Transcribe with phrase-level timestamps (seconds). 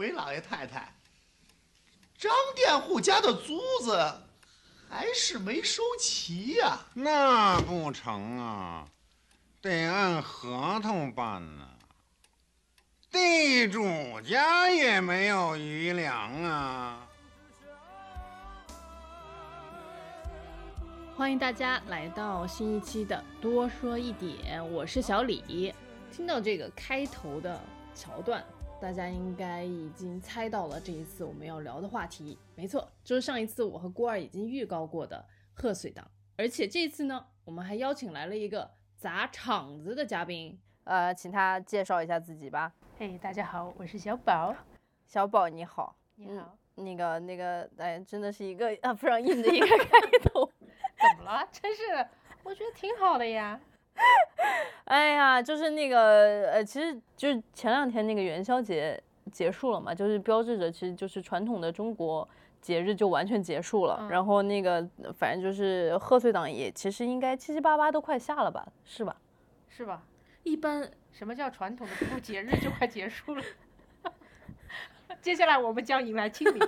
[0.00, 0.94] 回老爷太太，
[2.16, 4.22] 张佃户家的租子
[4.88, 8.88] 还是没收齐呀、那不成啊，
[9.60, 11.68] 得按合同办呢。
[13.10, 13.82] 地主
[14.22, 17.06] 家也没有余粮啊。
[21.14, 25.74] 欢迎大家来到新一期的多说一点，我是小李。
[26.10, 27.62] 听到这个开头的
[27.94, 28.42] 桥段，
[28.80, 32.38] 大家应该已经猜到了这一次我们要聊的话题。
[32.54, 35.22] 没错，就是上一次我和郭二已经预告过的
[35.52, 40.58] 贺岁档，而且这次呢，我们还邀请来了一个砸场子的嘉宾。
[40.84, 42.72] 呃，请他介绍一下自己吧。
[42.98, 44.56] 嘿大家好，我是小宝。
[45.04, 50.50] 小宝你好，你好，那个那个，哎，真的是一个啊非常硬的一个开头。
[50.96, 51.46] 怎么了？
[51.52, 52.08] 真是的，
[52.42, 53.60] 我觉得挺好的呀。
[54.86, 59.00] 哎呀，就是那个呃，其实就是前两天那个元宵节
[59.30, 62.28] 结束了嘛，就是标志着其实就是传统的中国
[62.60, 63.98] 节日就完全结束了。
[64.00, 69.16] 嗯然后那个反正就是贺岁档也其实应该七七八八都快下了吧，是吧？
[69.68, 70.02] 是吧？
[70.42, 73.42] 一般什么叫传统的不节日就快结束了？
[75.22, 76.60] 接下来我们将迎来清明，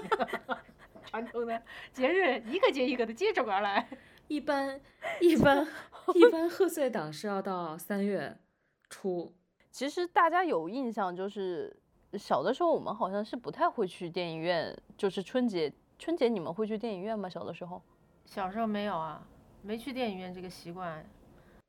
[1.06, 1.60] 传统的
[1.92, 3.88] 节日一个接一个的接踵而来。
[4.28, 4.80] 一般
[5.20, 5.66] 一般
[6.14, 8.36] 一般贺岁档是要到三月
[8.88, 9.32] 初，
[9.70, 11.76] 其实大家有印象，就是
[12.14, 17.28] 小的时候我们好像是不太会去电影院，就是春节春节你们会去电影院吗？
[17.28, 17.82] 小的时候？
[18.24, 19.26] 小时候没有啊，
[19.62, 21.04] 没去电影院这个习惯。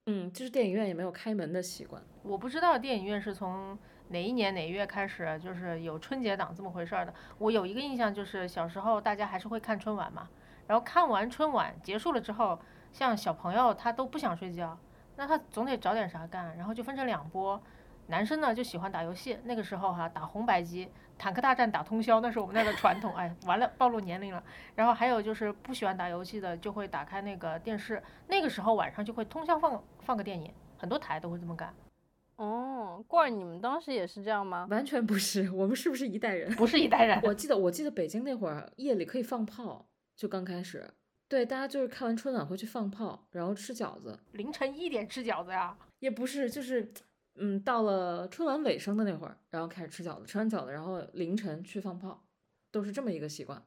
[0.06, 2.02] 嗯，就是电影院也没有开门的习惯。
[2.24, 3.78] 我不知道电影院是从
[4.10, 7.14] 哪一年哪月开始，就是有春节档这么回事儿的。
[7.38, 10.30] 我有一个印象，就是小时候大家还是会看春晚嘛，
[10.68, 12.60] 然后看完春晚结束了之后，
[12.92, 14.78] 像小朋友他都不想睡觉，
[15.16, 17.62] 那他总得找点啥干，然后就分成两波。
[18.08, 23.16] 男生呢就喜欢打游戏，那个时候哈、打红白机、坦克大战打通宵，那是我们那儿的传统。
[23.16, 24.44] 哎，完了暴露年龄了。
[24.76, 31.74] 然后还有就是不喜欢打游戏的，就会打开那个电视，那个时候晚上就会通宵放放个电影，很多台都会这么干。
[32.36, 34.68] 哦，罐儿，你们当时也是这样吗？
[34.70, 36.54] 完全不是，我们是不是一代人？
[36.56, 37.18] 不是一代人。
[37.24, 40.90] 我记得我记得北京那会儿夜里可以放炮，就刚开始，
[41.28, 45.76] 对，大家就是看完春晚会去放炮，然后吃饺子，凌晨一点吃饺子呀？
[46.00, 46.92] 也不是，就是
[47.36, 52.24] 嗯，到了春晚尾声的那会儿，然后开始吃饺子，吃完饺子，然后凌晨去放炮，
[52.72, 53.62] 都是这么一个习惯。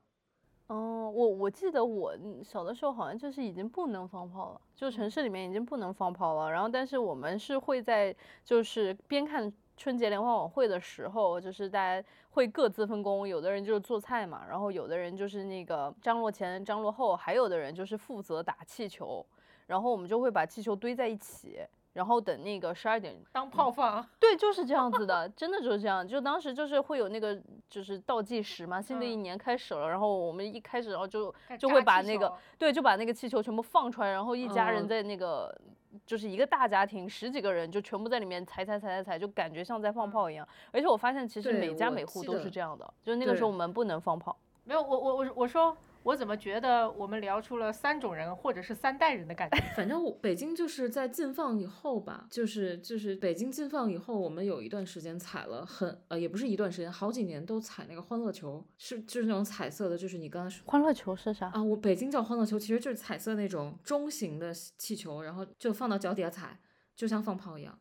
[0.69, 6.51] 哦，我我记得我嗯小的时候好像就是已经不能放炮了，就城市里面已经不能放炮了。
[6.51, 8.15] 然后，但是我们是会在
[8.45, 19.25] 就是边看春节联欢晚会的时候，就是大家会各自分工，有的人就是做菜嘛，然后有的人就是那个张罗前、张罗后，还有的人就是负责打气球，
[19.67, 21.61] 然后我们就会把气球堆在一起。
[21.93, 24.07] 然后等那个十二点当炮放。
[24.21, 26.07] 对，就是这样子的，真的就是这样。
[26.07, 35.59] 就当时就是会有那个就是倒计时嘛，新的一嗯年开始了，然后我们一开始，然后就就会把那个对，就把那个气球全部放出来，然后一家人嗯在那个。
[36.05, 40.47] 就是一个大家庭，十几个人就全部在里面踩踩踩踩踩，就感觉像在放炮一样。
[40.73, 44.37] 而且我发现其实每家每户都是这样的，就是那个时候我们不能放炮。
[44.65, 45.77] 没有，我我我我说，
[46.07, 49.59] 我怎么觉得我们聊出了三种人或者是三代人的感觉？
[49.75, 61.49] 反正我北京就是在禁放以后吧，就是就是北京禁放以后，我们有一段时间踩了很呃也不是一段时间，好几年都踩那个欢乐球，是就是那种彩色的，就是你刚刚说欢乐球是啥？
[61.49, 66.61] 啊，我北京叫欢乐球，其实就是彩色那种中型的气球，然后就放到脚底下踩，
[66.95, 67.77] 就像放炮一样。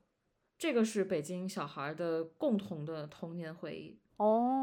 [0.57, 3.99] 这个是北京小孩儿的共同的童年回忆。
[4.17, 4.54] 哦，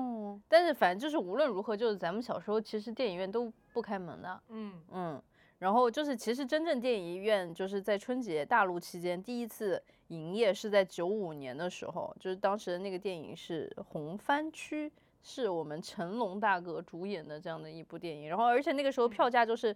[0.48, 4.40] 但是反正就是无论如何，就是咱们小时候其实电影院都不开门的。
[4.48, 5.22] 嗯，嗯，
[5.58, 14.88] 然后就是其实真正电影院就是在春节大陆期间第一次营业是在九五年的时候，就是当时的那个电影是《红番区》，
[15.22, 19.74] 是我们成龙大哥主演的这样的一部电影，然后而且那个时候票价就是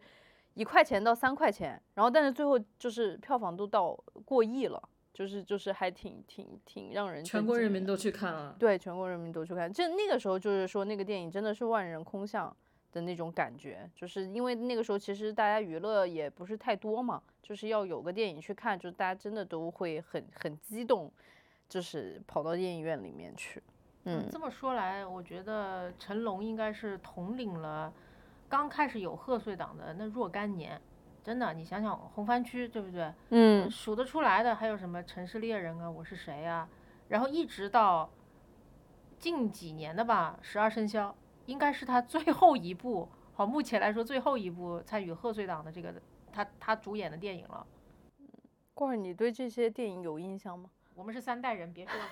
[0.54, 4.82] 一块钱到三块钱，然后但是最后就是票房都到过亿了，
[5.16, 8.54] 就是就是还挺挺挺让人全国人民都去看了。
[8.58, 9.72] 对，全国人民都去看。
[9.72, 12.54] 就那个时候，就是说那个电影真的是万人空巷
[12.92, 21.10] 的那种感觉，就是因为那个时候其实大家娱乐也不是太多嘛，就是要有个电影去看，就是大家真的都会很很激动，
[21.66, 23.62] 就是跑到电影院里面去。
[24.04, 27.90] 嗯这么说来，我觉得成龙应该是统领了
[28.50, 30.78] 刚开始有贺岁档的那若干年。
[31.26, 33.12] 真的，你想想红番区对不对？
[33.30, 36.68] 嗯数得出来的还有什么《城市猎人》啊，《我是谁》啊，
[37.08, 38.08] 然后一直到
[39.18, 41.10] 近几年的吧，《十二生肖》
[41.46, 45.92] 应该是他最后一部，好，目前来说最后一部参与贺岁档的这个
[46.32, 47.66] 他他主演的电影了。
[48.72, 50.70] 过儿，你对这些电影有印象吗？
[50.94, 52.06] 我们是三代人，别说了。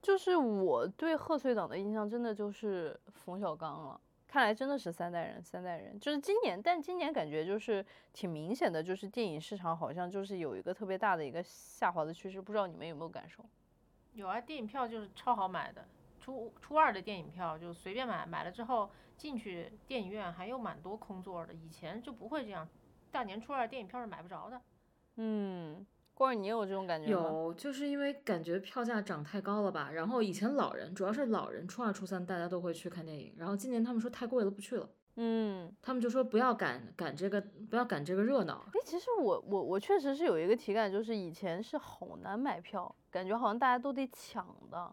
[0.00, 4.00] 就是我对贺岁档的印象真的就是冯小刚了。
[4.28, 13.42] 看来真的是三代人，三代人就是今年，但今年感觉就是挺明显的，就是电影市场好像就是有一个特别大的一个下滑的趋势，不知道你们有没有感受？
[14.12, 15.88] 有啊，电影票就是超好买的，
[16.20, 22.68] 初初二的电影票就随便买，买了之后进去电影院还有蛮多空座的，以前就不会这样，
[23.10, 24.60] 大年初二电影票是买不着的。
[25.16, 25.86] 嗯。
[26.18, 27.22] 或者你有这种感觉吗？
[27.22, 29.88] 有，就是因为感觉票价涨太高了吧。
[29.92, 33.32] 然后以前老人，主要是老人，初二、初三大家都会去看电影。
[33.36, 34.90] 然后今年他们说太贵了，不去了。
[35.14, 38.66] 嗯，他们就说不要赶赶这个，不要赶这个热闹。
[38.74, 44.92] 哎，其实我我我确实是有一个体感，就是以前是好难买票，感觉好像大家都得抢的。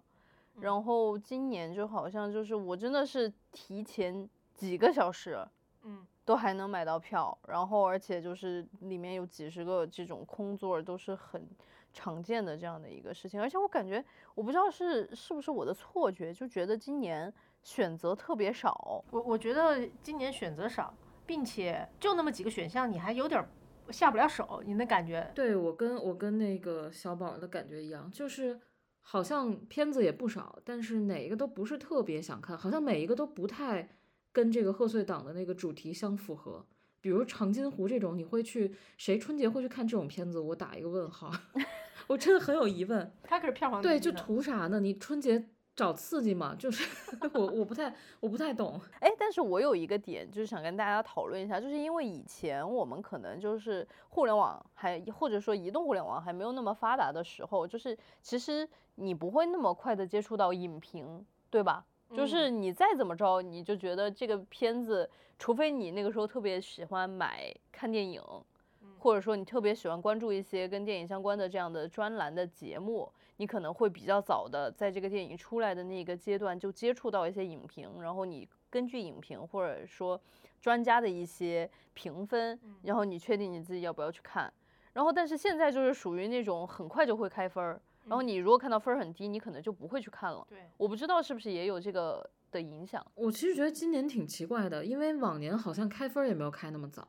[0.60, 5.44] 然后今年就好像就是我真的是提前几个小时。
[5.81, 6.06] 嗯。
[6.25, 11.48] 都还能买到票，然后而且就是里面有几十个这种空座，都是很
[11.94, 13.39] 常见的这样的一个事情。
[13.39, 17.31] 而且我感觉，我不知道是是不是我的错觉，就觉得今年
[17.62, 19.06] 选择特别少。
[19.12, 20.92] 我我觉得今年选择少，
[21.27, 23.48] 并且就那么几个选项，你还有点
[23.92, 25.31] 下不了手，你的感觉？
[25.36, 28.60] 对我跟我跟那个小宝的感觉一样，就是
[29.01, 33.88] 好像片子也不少，但是哪一个都不是特别想看，好像每一个都不太。
[34.36, 36.66] 跟这个贺岁档的那个主题相符合，
[37.00, 40.38] 比如《长津湖》这种，你会去谁春节会去看这种片子？
[40.38, 41.32] 我打一个问号，
[42.08, 43.10] 我真的很有疑问。
[43.24, 44.82] 它可是票房对，就图啥呢？
[44.82, 46.54] 你春节找刺激嘛？
[46.54, 46.84] 就是
[47.34, 48.78] 我我不太我不太懂。
[49.00, 61.86] 哎，但是我有一个点，就是想跟大家讨论一下，就是因为以前我们可能就是互联网还或者说移动互联网还没有那么发达的时候，就是其实你不会那么快的接触到影评，对吧？
[62.13, 65.10] 就是你再怎么着，你就觉得这个片子，
[65.40, 68.22] 除非你那个时候特别喜欢买看电影，
[69.00, 80.19] 或者说你特别喜欢关注一些跟电影相关的这样的专栏的节目，你可能会比较早的在这个电影出来的那个阶段就接触到一些影评，然后你根据影评或者说
[80.62, 84.51] 专家的一些评分，然后你确定你自己要不要去看。
[84.94, 87.81] 然后但是现在就是属于那种很快就会开分儿。
[88.07, 90.46] 然后你如果看到分儿很低，你可能就不会去看了。
[90.50, 93.06] 对，我不知道是不是也有这个的影响。
[93.16, 97.07] 我其实觉得今年挺奇怪的，因为往年好像开分也没有开那么早，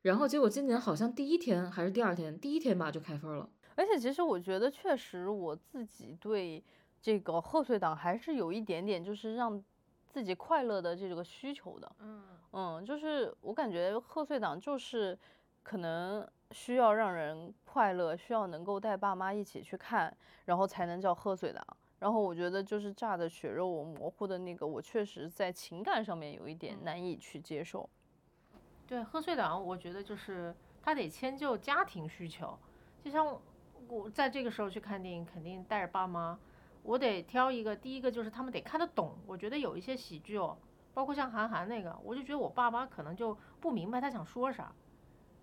[0.00, 3.48] 然后结果今年好像第一天还是第二天，第一天吧就开分了。
[3.74, 6.62] 而且其实我觉得确实我自己对
[7.00, 9.62] 这个贺岁档还是有一点点就是让
[10.08, 11.92] 自己快乐的这个需求的。
[12.00, 15.18] 嗯嗯，就是我感觉贺岁档就是
[15.62, 16.26] 可能。
[16.52, 20.14] 需要让人快乐，需要能够带爸妈一起去看，
[20.44, 21.64] 然后才能叫贺岁档。
[21.98, 27.88] 然后我觉得就是炸的血肉模糊的那个，我确实在情感上面有一点难以去接受。
[28.86, 32.58] 对贺岁档，我觉得就是他得迁就家庭需求。
[33.02, 33.40] 就像
[33.88, 36.38] 我在这个时候去看电影，肯定带着爸妈，
[36.82, 39.16] 我得挑一个，第一个就是他们得看得懂。
[39.26, 40.58] 我觉得有一些喜剧哦，
[40.92, 44.72] 包括像韩寒那个，我就觉得我爸妈可能就不明白他想说啥。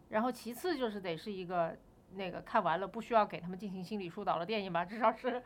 [0.10, 1.76] 然后其次就是得是一个
[2.14, 5.42] 那个看完了不需要给他们进行心理疏导的电影吧，至少是，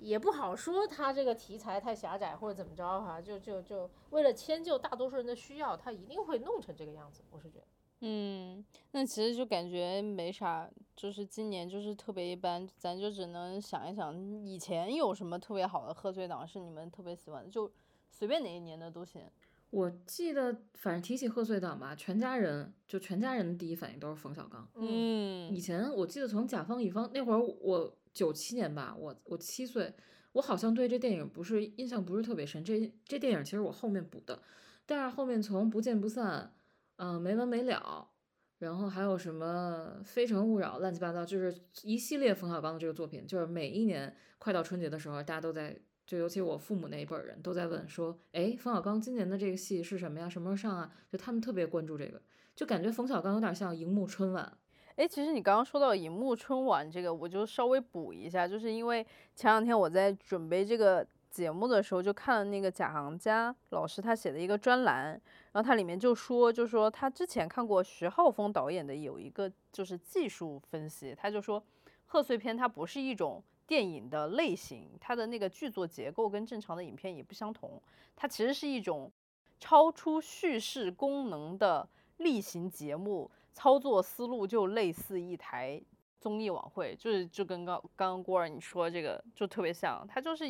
[0.00, 7.64] 也不好说他这个题材太狭窄或者怎么着哈，就就就为了迁就大多数人的需要，他一定会弄成这个样子，我是觉得。
[8.06, 14.14] 嗯，那其实就感觉没啥，就是今年就是特别一般，咱就只能想一想
[14.44, 17.70] 以前有什么特别好的贺岁档是你们特别喜欢的，就
[18.10, 19.26] 随便哪一年的都行。
[19.74, 24.68] 我记得，反正提起贺岁档吧，全家人就全家人的第一反应都是冯小刚。
[24.76, 29.92] 嗯，以前我记得从甲方乙方那会儿，我九七年吧，我我七岁，
[30.30, 32.62] 我好像对这电影不是印象不是特别深。
[32.62, 34.40] 这这电影其实我后面补的，
[34.86, 36.54] 但是后面从不见不散，
[36.94, 38.10] 嗯，没完没了，
[38.58, 41.52] 然后还有什么非诚勿扰，乱七八糟，就是
[41.82, 45.76] 一系列冯小刚的这个作品，就是每一年快到春节的时候，大家都在。
[46.06, 50.28] 就尤其我父母那一辈人都在问说，哎，冯小刚今年的这个戏是什么呀？
[50.28, 50.92] 什么时候上啊？
[51.10, 52.20] 就他们特别关注这个，
[52.54, 54.52] 就感觉冯小刚有点像荧幕春晚。
[54.96, 65.20] 哎，其实你刚刚说到荧幕春晚这个，我就稍微补一下，就是因为前两天我在准备这个节目的时候，就看了那个贾行家老师他写的一个专栏，
[65.52, 71.64] 然后他里面就说，就说他之前看过徐浩峰导演的有一个就是技术分析，他就说
[72.04, 73.42] 贺岁片它不是一种。
[73.66, 77.80] 电影的类型，它的那个剧作结构跟正常的影片也不相同，
[78.14, 79.10] 它其实是一种
[79.58, 85.80] 超出叙事功能的例行节目，操作思路就类似一台
[86.20, 90.46] 综艺晚会，就是就跟刚刚郭儿你说这个就特别像，它就是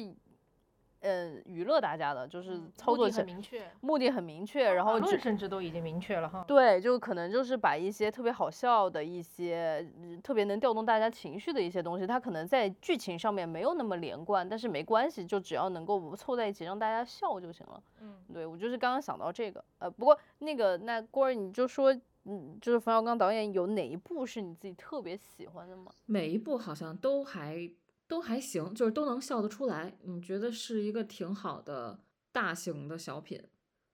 [1.04, 6.42] 嗯娱乐大家的，就是操作很明确，目的很明确，然后就甚至都已经明确了哈。
[6.48, 17.82] 对，就可能就是把一些特别好笑的一些，嗯特别能调动大家情绪的一些东西，它可能在剧情上面没有那么连贯，但是没关系，就只要能够凑在一起让大家笑就行了。
[18.00, 21.94] 嗯，对我就是刚刚想到这个，呃，不过那个那郭儿你就说，
[22.24, 25.92] 嗯，就是冯小刚导演有哪一部是你自己特别喜欢的吗？
[26.06, 27.70] 每一部好像都还
[28.06, 29.96] 都还行，就是都能笑得出来。
[30.02, 32.00] 你，觉得是一个挺好的
[32.32, 33.42] 大型的小品。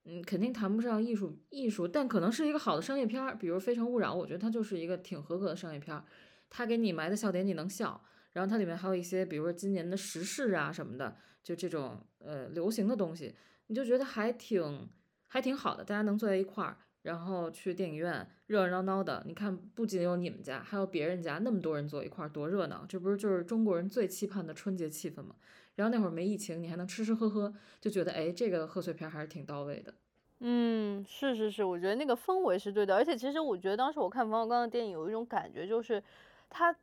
[0.03, 3.37] 嗯，肯定谈不上艺术艺术，但可能是一个好的商业片儿。
[3.37, 6.03] 比如《非诚勿扰》，我觉得它就是一个挺合格的商业片儿。
[6.49, 8.03] 它给你埋的笑点你能笑，
[8.33, 13.35] 然后它里面还有一些，比如说今年的时事啊什么的，就这种呃流行的东西，
[13.67, 14.89] 你就觉得还挺
[15.27, 19.23] 还挺好的，大家能坐在一块儿，然后去电影院热热闹闹的。
[19.25, 22.85] 你看，不仅有你们家，还有别人家，那么多人坐一块儿，多热闹！
[22.87, 25.35] 这不是就是中国人最期盼的春节气氛吗？
[25.75, 29.93] 然后那会儿没疫情，你还能吃吃喝喝，就觉得哎，这个贺岁片还是挺到位的。
[30.39, 36.03] 嗯，是是是，我觉得那个氛围是对的，而且其实我觉得当时我看冯小刚的电影有一种感觉，就是
[36.49, 36.75] 他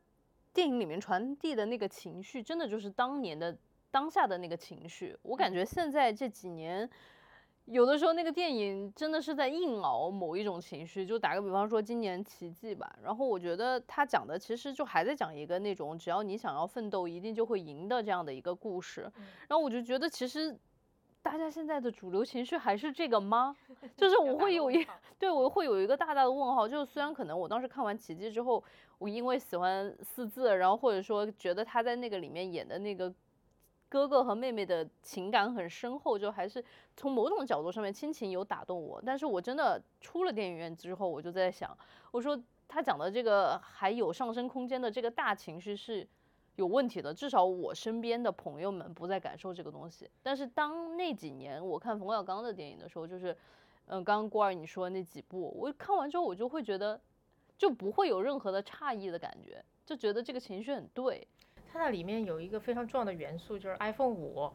[0.53, 3.57] 电影里面传递的那个情绪，真的就是当年的
[3.91, 5.15] 当下的那个情绪。
[5.21, 6.89] 我感觉现在这几年，
[7.71, 11.05] 有的时候那个电影真的是在硬熬某一种情绪。
[11.05, 19.01] 就打个比方说今年《奇迹》吧，然后我觉得他讲的其实就还在讲一个那种只要你想要奋斗，一定就会赢的这样的一个故事。
[19.47, 20.57] 然后我就觉得其实。
[21.21, 23.53] 大家现在的主流情绪还是这个吗？
[23.97, 24.87] 就是 我会有一，
[25.19, 26.65] 对我会有一个大大的问号。
[26.65, 28.63] 就是虽然可能我当时看完《奇迹》之后，
[28.97, 33.13] 我因为喜欢四字，然后或者说觉得他在那个里面演的那个
[33.89, 36.63] 哥哥和妹妹的情感很深厚，就还是
[36.95, 39.01] 从某种角度上面亲情有打动我。
[39.05, 41.77] 但是我真的出了电影院之后，我就在想，
[42.11, 46.07] 我说他讲的这个还有上升空间的这个大情绪是。
[46.55, 50.09] 有问题的，至少我身边的朋友们不再感受这个东西。
[50.21, 53.33] 但是当那几年我看冯小刚的电影的时候，就是，
[53.85, 56.99] 嗯，刚刚郭二你说那几部，我看完之后我就会觉得，
[57.57, 61.25] 就不会有任何的诧异的感觉，就觉得这个情绪很对。
[61.71, 64.51] 它那里面有一个非常重要的元素，就是 iPhone 五。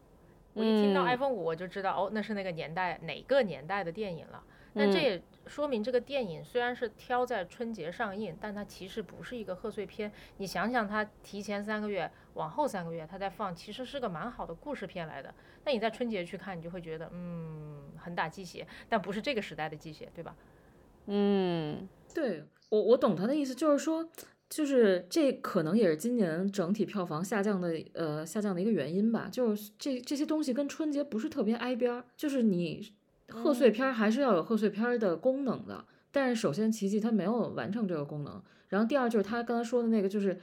[0.52, 4.42] 我一听到嗯 iPhone 五，我就知道哦，那是那个年代哪个年代的电影了。
[4.76, 10.10] 但这嗯也说明这个电影虽然是挑在春节上映，但它其实不是一个贺岁片。
[10.38, 15.32] 你想想，它提前三个月、往后三个月它在放，其实是个蛮好的故事片来的。
[15.64, 20.34] 那你在春节去看，你就会觉得嗯很打鸡血，但不是这个时代的鸡血，对吧？
[21.06, 24.08] 嗯对我，我懂他的意思，就是说，
[24.54, 29.28] 就是这可能也是今年整体票房下降的，呃，下降的一个原因吧。
[29.28, 32.92] 就是这这些东西跟春节不是特别挨边儿，就是你
[33.26, 35.84] 贺岁片儿还是要有贺岁片儿的功能的。
[36.12, 40.38] 但是首先，奇迹它没有完成这个功能，然后第二就是他刚才说的那个，就是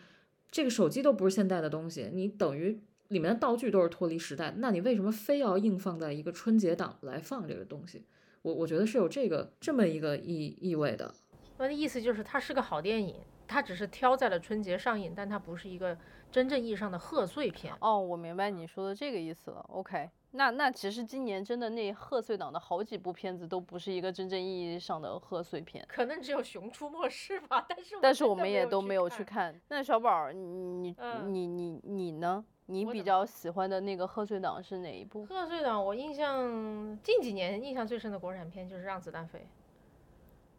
[0.51, 2.77] 这个手机都不是现代的东西，你等于
[3.08, 8.03] 里面的道具都是脱离时代，那你为什么非要硬放在一个春节档来放这个东西？
[8.41, 11.13] 我我觉得是有这个这么一个意意味的。
[11.56, 13.15] 我的意思就是，它是个好电影，
[13.51, 15.98] 它只是挑在了春节上映，但它不是一个
[16.31, 17.75] 真正意义上的贺岁片。
[17.81, 19.60] 哦，我明白你说的这个意思了。
[19.67, 25.86] OK，那那其实今年真的那贺岁档的好几部片子都不是一个真正意义上的贺岁片。
[25.89, 27.65] 可能只有《熊出没》是吧？
[27.67, 29.24] 但 是但是我们也都没有去去。
[29.25, 29.60] 看。
[29.67, 32.46] 那小宝儿，你你嗯你你你呢？
[32.67, 35.25] 你比较喜欢的那个贺岁档是哪一部？
[35.25, 39.39] 贺岁档，我印象近几年印象最深的国产片就是《让子弹飞》。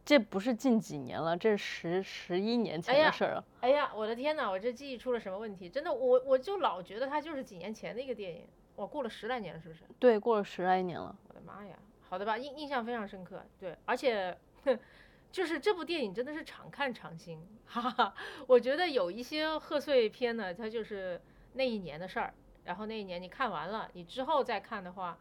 [0.05, 3.45] 这不是近几年了，这是十十一年前的事儿了。
[3.61, 5.69] 哎呀，我的天呐，我这记忆出了什么问题？
[5.69, 8.45] 真的，我我就老觉得它就是几年前的一个电影。
[8.77, 9.83] 哇，过了十来年了，是不是？
[10.01, 11.15] 对，过了十来年了。
[11.29, 11.77] 我的妈呀！
[12.09, 13.45] 好的吧，印印象非常深刻。
[13.61, 14.37] 对，而且，
[15.31, 17.39] 就是这部电影真的是常看常新。
[17.67, 18.15] 哈哈，
[18.49, 21.21] 我觉得有一些贺岁片呢，它就是
[21.53, 25.17] 那一年的事儿，然后那一年你看完了，你之后再看的话，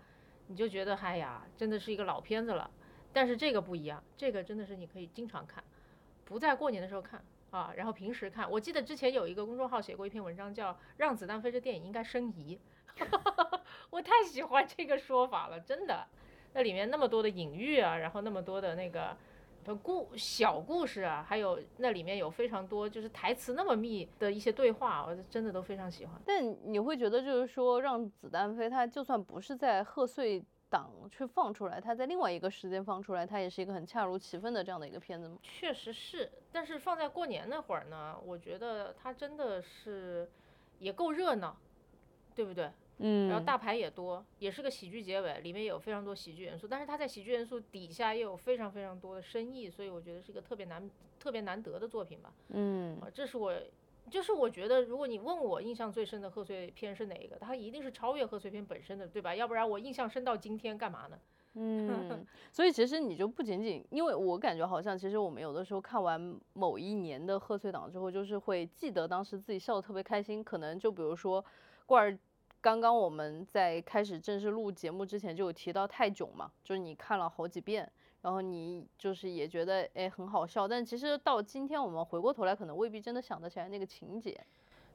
[0.48, 2.70] 你就觉得哎呀，真的是一个老片子了。
[3.14, 5.64] 但是这个不一样，这个真的是你可以经常看，
[6.26, 8.50] 不在过年的时候看啊，然后平时看。
[8.50, 12.60] 我记得之前有一个公众号写过一篇文章，叫《让子弹飞》这电影应该申遗。
[13.90, 16.08] 我太喜欢这个说法了，真的。
[16.54, 19.16] 那里面那么多的隐喻啊，然后那么多的那个
[19.82, 26.22] 故小故事啊，还有那里面有非常多就是台词那么密的一些对话，我真的都非常喜欢。
[26.26, 35.38] 但你会觉得，就是说，让子弹飞，它就算不是在贺岁档去放出来，它在另外一个时间放出来，它也是一个很恰如其分的这样的一个片子吗？
[35.44, 40.32] 确实是，但是放在过年那会儿呢，我觉得它真的是
[40.80, 41.58] 也够热闹，
[42.34, 42.72] 对不对？
[43.04, 52.32] 嗯，然后大牌也多，也是个喜剧结尾，里面有非常多喜剧元素，但是它在喜剧元素底下也有非常非常多的深意，所以我觉得是一个特别难、特别难得的作品吧。
[52.50, 53.54] 嗯啊，这是我
[54.10, 59.34] 就是我觉得，如果你问我印象最深的贺岁片是哪一个，它一定是超越贺岁片本身的，对吧？
[59.34, 61.18] 要不然我印象深到今天干嘛呢？
[61.54, 70.42] 嗯，所以其实你就不仅仅，因为我感觉好像，其实我们有的时候看完某一年的贺岁档之后，就是会记得当时自己笑得特别开心。
[70.42, 71.44] 可能就比如说，
[71.86, 72.18] 罐儿，
[72.62, 77.92] 刚刚我们在开始正式录节目之前就有提到泰囧嘛，就是你看了好几遍，
[78.22, 84.40] 然后你就是也觉得哎很好笑，但其实到今天我们回过头来，可能未必真的想得起来那个情节。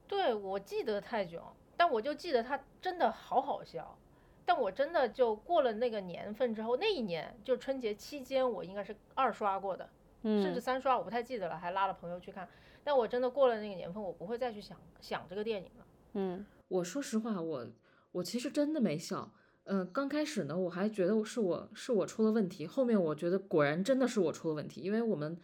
[0.06, 1.42] 对，我记得泰囧，
[1.76, 3.96] 但我就记得它真的好好笑。
[4.44, 9.90] 但我真的就过了那个年份之后，那一年就春节期间，我应该是二刷过的，
[10.22, 12.48] 甚至三刷，我不太记得了，还拉了朋友去看。
[12.84, 15.86] 但我真的过了那个年份，我不会再去想想这个电影了。
[16.12, 17.66] 嗯，我说实话，我
[18.12, 19.32] 我其实真的没笑。
[19.68, 25.36] 嗯、刚开始呢，我还觉得是我是我出了问题，后面我觉得果然真的是我出了问题，因为我们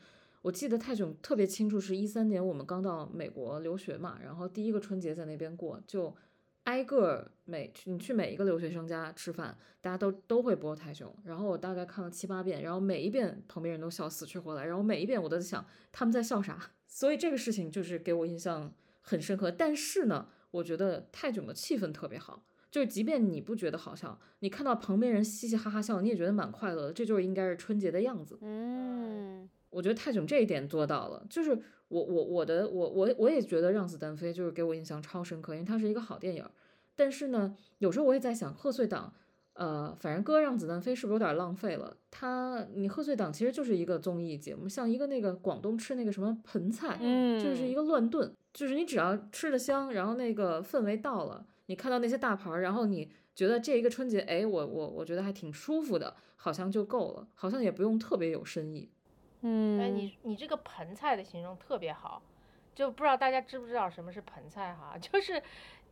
[0.43, 6.15] 我记得泰囧特别清楚，是一三年我们刚到美国留学嘛，然后第一个春节在那边过，就
[6.65, 19.51] 挨个每你去每一个留学生家吃饭，大家都都会播泰囧，然后我大概看了七八遍，然后每一遍旁边人都笑死去活来，然后每一遍我都在想他们在笑啥， 所以这个事情就是给我印象很深刻。
[19.51, 22.45] 但是呢，我觉得泰囧的气氛特别好。
[22.73, 28.39] 就是即便你不觉得好笑，你看到旁边人嘻嘻哈哈笑，你也觉得蛮快乐的，这就是应该是春节的样子。
[28.41, 31.51] 嗯，我觉得泰囧这一点做到了，就是
[31.89, 36.45] 我我我的我我我也觉得《让子弹飞》就是给我印象超深刻，因为它是一个好电影。
[36.97, 39.13] 但是呢，有时候我也在想，贺岁档，
[39.53, 41.95] 呃，反正歌《让子弹飞》是不是有点浪费了？
[42.11, 58.91] 它你贺岁档其实就是一个综艺节目，像一个那个广东吃那个什么盆菜，嗯就是一个乱炖，就是你只要吃的香，然后那个氛围到了，你看到那些大牌儿，然后你觉得这一个春节，哎，我我我觉得还挺舒服的，好像就够了，好像也不用特别有深意。
[59.41, 62.21] 嗯，哎，你你这个盆菜的形容特别好，
[62.75, 64.95] 就不知道大家知不知道什么是盆菜哈？
[65.01, 65.43] 就是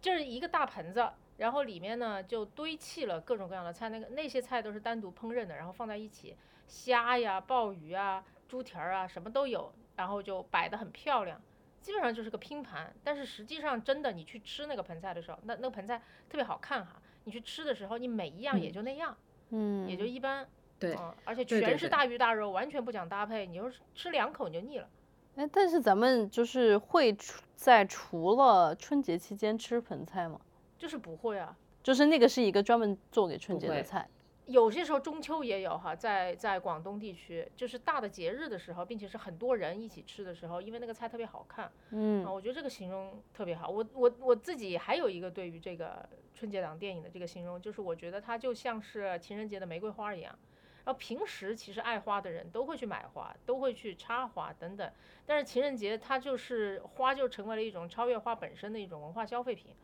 [0.03, 1.09] 就是一个大盆子，
[1.39, 11.41] 然后里面呢就堆砌了各种各样的菜，那个那些菜都是单独烹饪的，然后放在一起，虾呀、鲍鱼啊、猪蹄儿啊，什么都有，然后就摆得很漂亮。
[11.81, 17.01] 基本上就是个拼盘，但是实际上真的你去吃那个盆菜的时候，那那个盆菜特别好看哈。
[17.25, 19.17] 你去吃的时候，你每一样也嗯就那样，
[19.51, 24.89] 嗯，也就一般，对，嗯，而且全是大鱼大肉，完全不讲搭配，你就是吃两口你就腻了。
[25.37, 30.41] 哎，但是咱们就是会除在除了春节期间吃盆菜吗？
[30.79, 34.09] 就是不会啊，就是那个是一个专门做给春节的菜。
[34.51, 43.69] 有些时候中秋也有哈，在在广东地区，就是大的节日的时候，并且是很多人一起吃的时候，因为那个菜特别好看嗯啊，我觉得这个形容特别好。
[43.69, 50.37] 我我我自己还有一个对于这个春节档电影的这个形容，就是我觉得它就像是情人节的玫瑰花一样。
[50.83, 54.91] 然后平时其实爱花的人都会去买花，都会去插花等等，
[55.27, 59.75] 但是情人节它就是花就成为了一种超越花本身的一种文化消费品，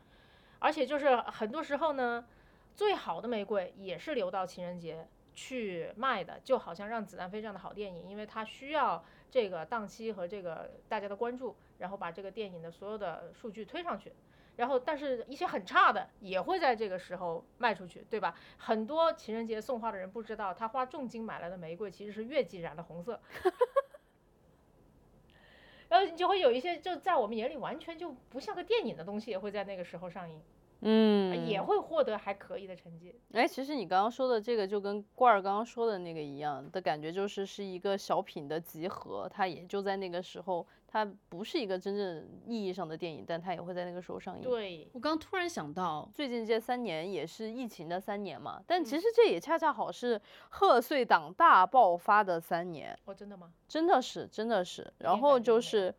[0.57, 2.25] 而且就是很多时候呢，
[2.77, 14.13] 最好的玫瑰也是留到情人节去卖的，就好像《让子弹飞》这样的好电影，因为它需要这个档期和这个大家的关注，然后把这个电影的所有的数据推上去。
[14.57, 18.35] 然后，但是一些很差的也会在这个时候卖出去，对吧？
[18.57, 23.19] 很多情人节送花的人不知道，他花重金买来的玫瑰其实是月季染的红色。
[25.89, 30.41] 然后你就会有一些就在我们眼里完全就不像个电影的东西，也会在那个时候上映，
[30.81, 33.15] 嗯，也会获得还可以的成绩。
[33.33, 44.43] 哎，其实你刚刚说的这个就跟罐儿刚刚说的那个一样的感觉，就是是一个小品的集合，它也就在那个时候，它不是一个真正意义上的电影，但它也会在那个时候上映。
[44.43, 53.51] 对，我刚突然想到，最近这三年也是疫情的三年嘛，但其嗯实这也恰恰好是贺岁档大爆发的三年，哦，真的吗？
[53.67, 54.93] 真的是，真的是。
[54.99, 55.93] 然后就是，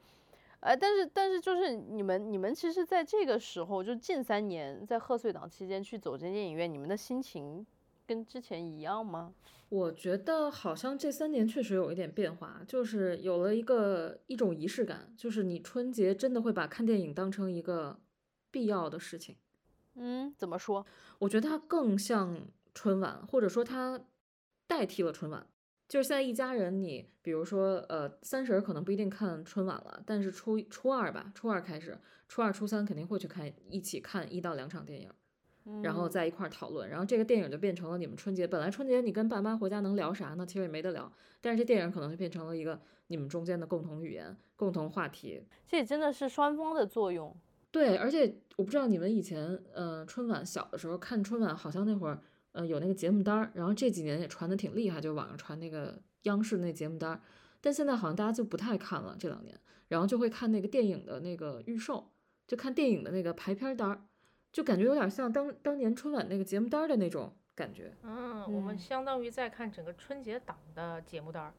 [0.60, 7.64] 呃，但是但是就是你们你们其实在这个时候，就近三年在贺岁档期间去走进电影院，你们的心情
[8.06, 9.32] 跟之前一样吗？
[9.68, 18.00] 我觉得好像这三年确实有一点变化，就是有了一个一种仪式感，就是你春节真的会把看电影当成一个
[18.50, 19.36] 必要的事情。
[19.94, 20.86] 嗯，怎么说？
[21.18, 22.40] 我觉得它更像
[22.72, 24.00] 春晚，或者说它
[24.66, 25.46] 代替了春晚。
[25.88, 31.98] 就是现在一家人，你比如说，呃，三十儿可能不一定看春晚了，但是初初二吧，初二开始，
[32.28, 35.10] 初二、初三肯定会去看，一起看一到两场电影，
[35.82, 38.46] 然后嗯在一块儿讨论，然后这个电影就变成了你们春节。
[38.46, 40.44] 本来春节你跟爸妈回家能聊啥呢？
[40.44, 45.42] 其实也没得聊，但是这电影可能就变成了一个你们中间的共同语言、共同话题。
[45.66, 47.34] 这也真的是双方的作用。
[47.70, 52.18] 对，而且我不知道你们以前，呃，春晚小的时候看春晚，好像那会儿，
[52.58, 57.20] 呃，有那个节目单儿，然后这几年也传的挺厉害，就网上传那个央视那节目单儿，
[57.60, 62.10] 但现在好像大家就不太看了这两年，然后就会看那个电影的那个预售，
[62.48, 64.02] 就看电影的那个排片单儿，
[64.50, 67.94] 就感觉有点像当当年春晚那个节目单儿的那种感觉。
[68.02, 71.54] 嗯，我们嗯相当于在看整个春节档的节目单儿。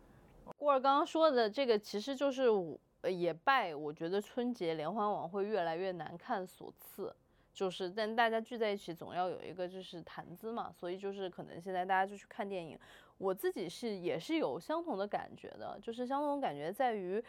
[0.57, 7.15] 郭儿刚刚说的这个，其实就是我呃也拜我觉得春节联欢晚会越来越难看所赐。
[7.59, 12.79] 就是，但大家聚在一起总要有一个就是谈资嘛，所以就是可能现在大家就去看电影。
[13.17, 17.21] 我自己是也是有相同的感觉的，就是相同的感觉在于，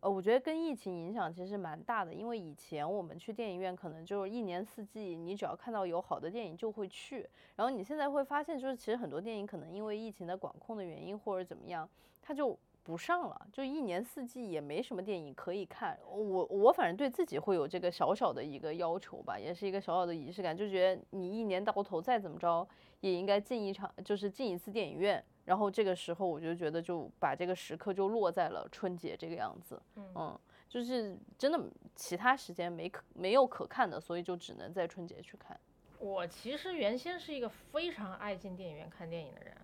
[0.00, 11.86] 呃，我觉得跟疫情影响其实蛮大的，因为以前我们去电影院可能就是一年四季，你只要看到有好的电影就会去，然后你现在会发现，就是其实很多电影可能因为疫情的管控的原因或者怎么样，
[12.22, 15.98] 它就不上了，就一年四季也没什么电影可以看。
[16.06, 22.68] 我我反正对自己会有这个小小的一个要求吧，也是一个小小的仪式感，就觉得你一年到头再怎么着
[23.00, 25.24] 也应该进一场，就是进一次电影院。
[25.46, 31.62] 然后这个时候我就觉得就把这个时刻就落在了春节这个样子，嗯嗯，就是真的
[31.94, 35.58] 其他时间没可没有可看的，所以就只能在春节去看。
[35.98, 39.54] 我其实原先是一个非常爱进电影院看电影的人，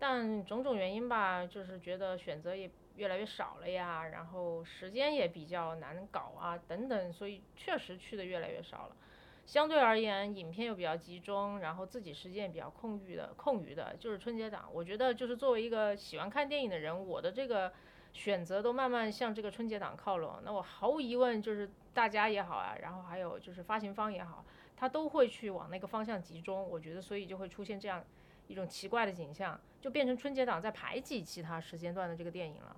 [0.00, 8.96] 但种种原因吧，就是觉得选择也越来越少了呀，然后时间也比较难搞啊，等等，所以确实去的越来越少了。
[9.44, 14.70] 相对而言，影片又比较集中，然后自己时间也比较空余的，空余的就是春节档。
[14.72, 17.70] 我觉得就是作为一个喜欢看电影的人，我的这个
[18.14, 20.40] 选择都慢慢向这个春节档靠拢。
[20.44, 24.44] 那我毫无疑问就是大家也好啊，然后还有就是发行方也好，
[24.76, 26.66] 他都会去往那个方向集中。
[26.70, 28.04] 我觉得，所以就会出现这样
[28.50, 32.76] 一种奇怪的景象，就变成春节档在排挤其他时间段的这个电影了，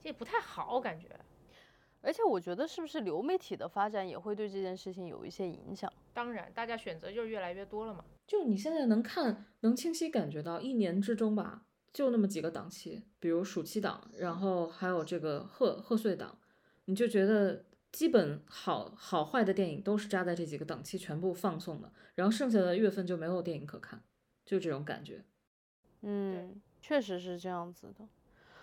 [0.00, 1.08] 这也不太好，感觉。
[2.00, 5.92] 而且我觉得是不是流媒体的发展也会对这件事情有一些影响？
[6.14, 8.04] 当然，大家选择就是越来越多了嘛。
[8.26, 16.38] 就你现在能看，能清晰感觉到一年之中吧，就那么几个档期，比如暑期档，然后还有这个贺贺岁档，
[16.84, 24.00] 你就觉得基本好好坏的电影都是扎在这几个档期全部放送的，然后剩下的月份就没有电影可看，
[24.50, 25.22] 就这种感觉。
[26.00, 28.04] 嗯，确实是这样子的。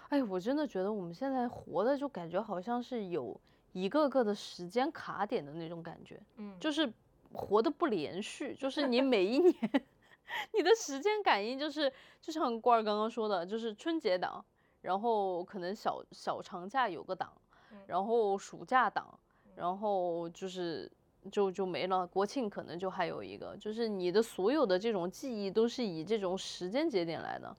[0.10, 3.40] 哎，我真的觉得我们现在活的就感觉好像是有
[3.72, 6.92] 一个个的时间卡点的那种感觉，嗯，就是
[7.32, 9.56] 活的不连续，就 是你每一年
[10.54, 11.90] 你的时间感应就是
[12.22, 14.44] 就像郭儿刚刚说的，就是春节档，
[14.82, 17.32] 然后可能小小长假有个档，
[17.72, 19.18] 嗯然后暑假档，
[19.56, 20.92] 然后就是
[21.32, 27.56] 就就没了，国庆可能就还有一个，就是你的所有的这种记忆都是以这种时间节点来的。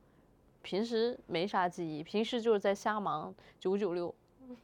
[0.62, 4.14] 平时没啥记忆，平时就是在瞎忙九九六，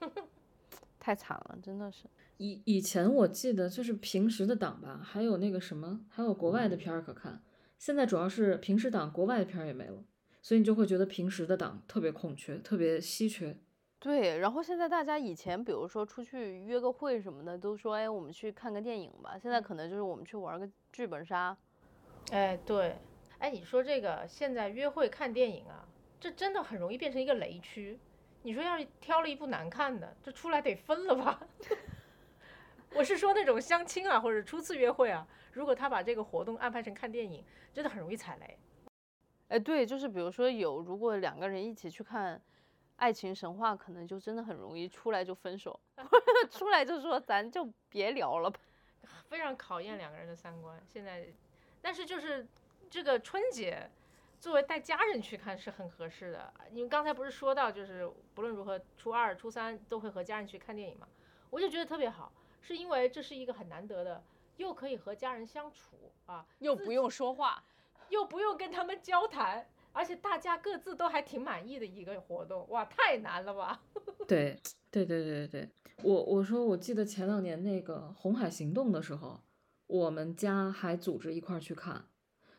[0.98, 2.04] 太惨了，真的是。
[2.36, 7.42] 以以前我记得就是平时的档吧，还有那个什么，还有国外的片儿可看。
[7.78, 10.04] 现在主要是平时档，国外的片儿也没了，
[10.42, 13.56] 所以你就会觉得平时的档特别空缺，特别稀缺。
[14.04, 21.56] 对，然后现在大家以前比如说出去约个会什么的，都说哎我们去看个电影吧，现在可能就是我们去玩个剧本杀。
[22.30, 22.98] 哎，对，
[23.38, 25.88] 哎，你说这个现在约会看电影啊，
[26.20, 27.98] 这真的很容易变成一个雷区。
[28.42, 31.40] 你说要是挑了一部难看的，这出来得分了吧？
[32.94, 38.58] 我是说那种相亲啊，或者初次约会啊，如果他把这个活动安排成看电影，真的很容易踩雷。
[39.48, 42.36] 哎，对，就是比如说有如果两个人一起去看
[42.96, 45.78] 《爱情神话》，可能就真的很容易出来就分手，
[46.50, 48.60] 出来就说咱就别聊了吧。
[49.28, 50.80] 非常考验两个人的三观。
[50.86, 51.26] 现在，
[51.82, 52.46] 但是就是
[52.88, 53.90] 这个春节，
[54.38, 56.52] 作为带家人去看是很合适的。
[56.70, 61.08] 你们刚才不是说到，就是不论如何，初二、初三都会和家人去看电影嘛？
[61.50, 64.22] 我就觉得特别好，是因为这是一个很难得的，
[64.56, 67.62] 又可以和家人相处啊，又不用说话，
[68.08, 72.68] 又不用跟他们交谈，而且大家各自都还挺满意的一个活动。
[72.68, 73.80] 哇，太难了吧？
[74.28, 75.68] 对，对对对对，
[76.02, 79.40] 我我说我记得前两年那个《红海行动》的时候，
[79.86, 82.04] 我们家还组织一块儿去看。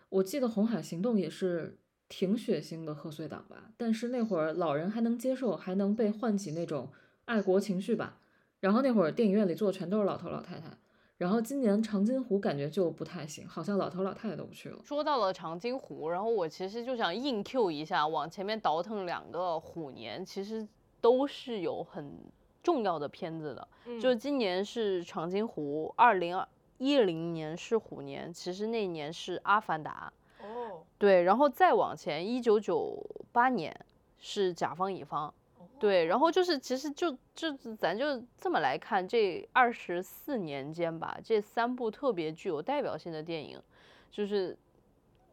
[0.10, 6.90] 我记得《红海行动》也是挺血腥的贺岁档吧，但是那会儿老人还能接受，还能被唤起那种
[7.26, 8.20] 爱国情绪吧。
[8.62, 10.70] 然后那会儿电影院里坐的全都是老头老太太。
[11.18, 14.78] 然后今年长津湖感觉就不太行，好像老头老太太都不去了。
[14.84, 20.68] 说到了长津湖，然后我其实就想硬 Q 一下，往前面倒腾两个虎年，其实
[21.00, 22.14] 都是有很
[22.62, 23.68] 重要的片子的。
[24.02, 26.38] 就是今年是长津湖，二零
[26.80, 30.12] 一零年是虎年，其实那年是阿凡达。
[30.42, 33.02] 哦，对，然后再往前，一九九
[33.32, 33.74] 八年
[34.18, 35.34] 是甲方乙方。
[35.80, 43.62] 对，然后就是其实就就咱就这么来看，这二十四年间吧，这三部特别具有代表性的电影，
[44.10, 44.58] 就是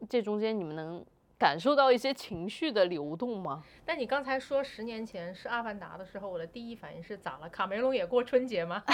[0.08, 1.04] 这中间你们能
[1.38, 3.62] 感受到一些情绪的流动吗？
[3.84, 7.48] 但你刚才说十年前是《阿凡达》的时候，我的第一反应是咋了？
[7.48, 8.82] 卡梅隆也过春节吗？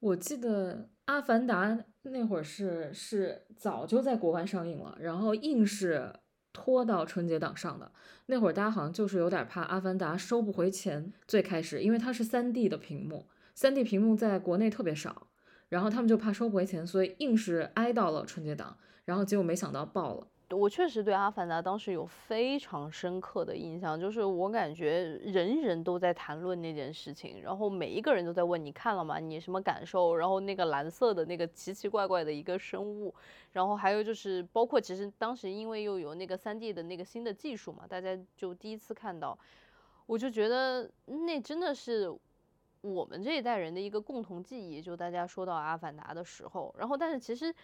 [0.00, 0.76] 我记得
[1.06, 1.66] 《阿凡达》
[2.02, 6.12] 那会儿是是早就在国外上映了，然后硬是
[6.54, 7.92] 拖到春节档上的。
[8.26, 15.26] 那会儿大家好像就是有点怕《阿凡达》收不回钱，最开始因为它是 3D 的屏幕，，3D 屏幕在国内特别少，
[15.68, 20.28] 然后他们就怕收不回钱，所以硬是挨到了春节档，然后结果没想到爆了。
[20.54, 29.18] 我确实对《阿凡达》当时有非常深刻的印象，就是我感觉人人都在谈论那件事情，然后每一个人都在问你看了吗？
[29.18, 30.14] 你什么感受？
[30.14, 33.14] 然后那个蓝色的那个奇奇怪怪的一个生物，
[33.52, 39.38] 然后还有就是包括其实当时因为又有那个 3D 的那个新的技术嘛，大家就第一次看到，
[40.06, 42.12] 我就觉得那真的是
[42.80, 44.80] 我们这一代人的一个共同记忆。
[44.80, 47.54] 就大家说到《阿凡达》的时候，然后但是其实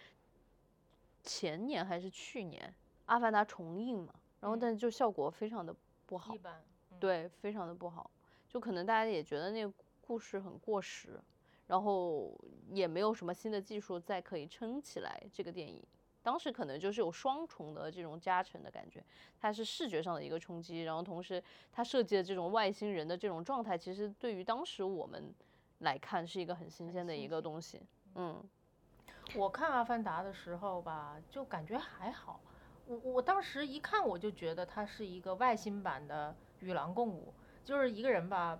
[1.23, 2.73] 前年还是去年。
[3.11, 6.63] 阿凡达重映嘛，然后但是就效果非常的不好，一般，
[6.97, 8.09] 对，非常的不好，
[8.47, 11.19] 就可能大家也觉得那个故事很过时，
[11.67, 12.33] 然后
[12.69, 15.83] 也没有什么新的技术再可以撑起来这个电影。
[16.23, 19.03] 当时可能就是有双重的这种加成的感觉，
[19.37, 25.35] 它是视觉上的一个冲击，然后同时它设计的这种外星人的这种状态，其实对于当时我们
[25.79, 27.81] 来看是一个很新鲜的一个东西。
[28.15, 28.41] 嗯，
[29.35, 32.39] 我看阿凡达的时候吧，就感觉还好。
[32.91, 38.59] 我我当时一看我就觉得它是一个外星版的与狼共舞，就是一个人吧，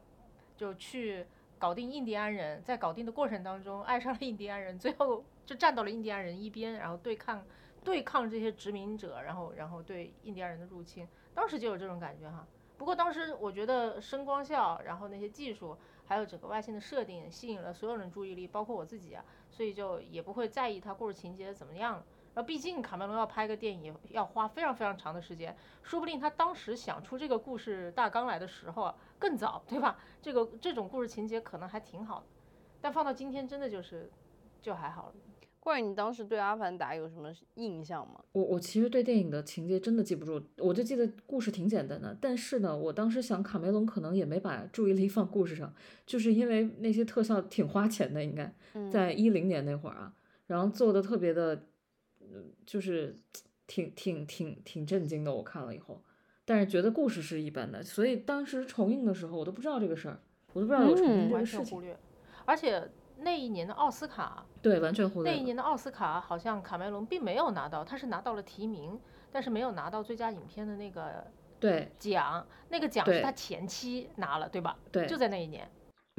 [0.55, 1.27] 就去
[1.59, 7.43] 搞定印第安人，在搞定的过程当中爱上了印第安人，最后就站到了印第安人一边，然后对抗
[7.83, 12.47] 对抗这些殖民者，然后然后对印第安人的入侵，当时就有这种感觉哈。
[12.77, 22.01] 不过当时我觉得声光效，然后那些技术，还有整个外星的设定吸引了所有人注意力，包括我自己啊，所以就也不会在意它故事情节怎么样。
[22.33, 29.99] 然后，毕竟卡梅隆要拍个电影，要花非常非常长的时间，说不定他当时想出这个故事大纲来的时候更早，对吧？
[30.21, 32.25] 这个这种故事情节可能还挺好的，
[32.79, 34.09] 但放到今天，真的就是
[34.61, 35.15] 就还好了。
[35.59, 38.23] 怪你当时对《阿凡达》有什么印象吗？
[38.31, 42.17] 我我其实对电影的情节真的记不住，我就记得故事挺简单的。
[42.21, 45.71] 但是呢，我当时想卡梅隆可能也没把注意力放故事上，
[46.07, 48.51] 就是因为那些特效挺花钱的，应该
[48.89, 50.13] 在一零年那会儿啊，
[50.47, 51.67] 然后做的特别的。
[52.65, 53.17] 就是
[53.67, 56.03] 挺挺挺挺震惊的，我看了以后，
[56.45, 60.19] 但是觉得故事是一般的，所以当时重映的时候我都不知道这个事儿，
[60.53, 61.95] 我都不知道有重映这个事情。
[62.45, 65.31] 而且那一年的奥斯卡，对，完全忽略。
[65.31, 68.99] 那一年的奥斯卡好像卡梅隆并没有拿到，他是拿到了提名，
[69.31, 71.25] 但是没有拿到最佳影片的那个
[71.59, 74.77] 对奖，那个奖是他前妻拿了，对吧？
[74.91, 75.69] 对，就在那一年。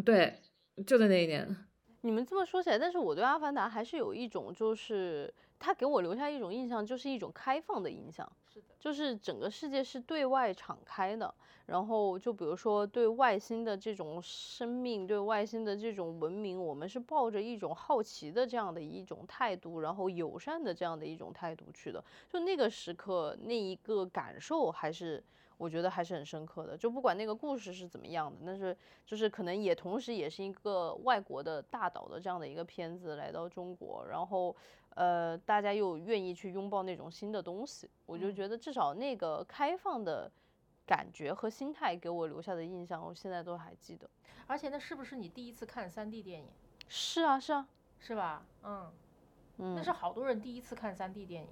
[0.05, 0.39] 对，
[0.87, 1.57] 就在那一年。
[2.01, 5.35] 你们这么说起来，但是我对《阿凡达》还是有一种就是。
[5.63, 11.33] 他给我留下一种印象，就是一种开放的印象，是的，就是整个世界是对外敞开的。
[11.67, 22.03] 然后就比如说对外星的这种生命，对外星的这种文明，我们是抱着一种好奇的这样的一种态度，然后友善的这样的一种态度去的。
[22.29, 25.23] 就那个时刻，那一个感受还是。
[25.59, 34.57] 我觉得还是很深刻的，就不管那个故事是怎么样的，但是就是可能也同时也是一个外国的大导的这样的一个片子来到中国，然后
[34.95, 40.31] 呃大家又愿意去拥抱那种新的东西，我就觉得至少那个开放的
[40.87, 44.09] 感觉和心态给我留下的印象，我现在都还记得。
[44.47, 46.49] 而且那是不是你第一次看 3D 电影？
[46.89, 47.67] 是啊是啊，
[47.99, 48.45] 是吧？
[48.65, 48.91] 嗯
[49.59, 51.49] 嗯，那是好多人第一次看 3D 电影。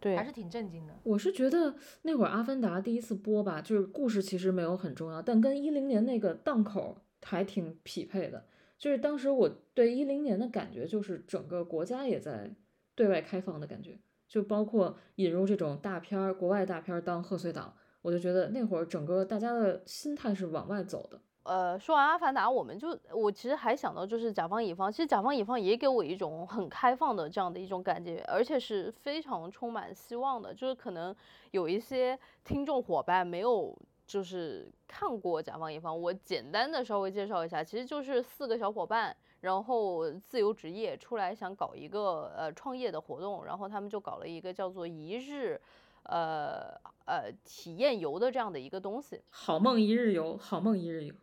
[0.00, 0.94] 对，还是挺震惊的。
[1.02, 8.44] 我是觉得那会儿《阿凡达》第一次播吧，就是故事其实没有很重要，但跟一零年那个档口还挺匹配的。
[8.76, 12.54] 就是当时我对一零年的感觉，就是整个国家也在
[12.94, 21.20] 对外开放的感觉，就包括引入这种大片儿、国外大片儿当贺岁档，我就觉得那会儿整个大家的心态是往外走的。
[21.44, 30.54] 呃，说完《阿凡达》，我们就我其实还想到就是甲方乙方，其实甲方乙方也给我一种很开放的这样的一种感觉，而且是非常充满希望的。
[30.54, 31.14] 就是可能
[31.50, 33.76] 有一些听众伙伴没有
[34.06, 45.60] 就是看过甲方乙方，我简单的稍微介绍一下，其实就是四个小伙伴，然后自由职业出来想搞一个呃创业的活动，然后他们就搞了一个叫做一日，
[46.04, 49.20] 呃呃体验游的这样的一个东西。
[49.28, 51.14] 好梦一日游，好梦一日游。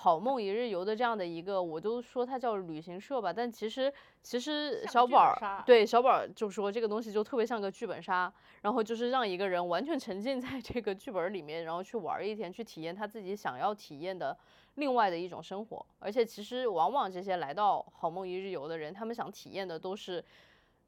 [0.00, 5.36] 好梦一日游的这样的一个，我都说它叫旅行社吧，但其实其实小宝
[5.66, 14.38] 对小宝就说这个东西就特别像个剧本杀，然后就是让一个人完全沉浸在这个剧本里面，然后去玩一天，去体验他自己想要体验的
[14.78, 15.86] 另外的一种生活。
[16.00, 20.24] 而且其实往往这些来到好梦一日游的人，他们想体验的都是。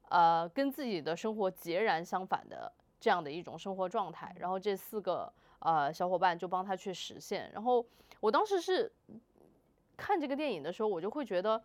[0.09, 7.49] 呃跟自己的生活截然相反的这样的一种生活状态，然后这四个呃小伙伴就帮他去实现。
[7.53, 7.85] 然后
[8.19, 8.91] 我当时是
[9.95, 11.63] 看这个电影的时候，我就会觉得。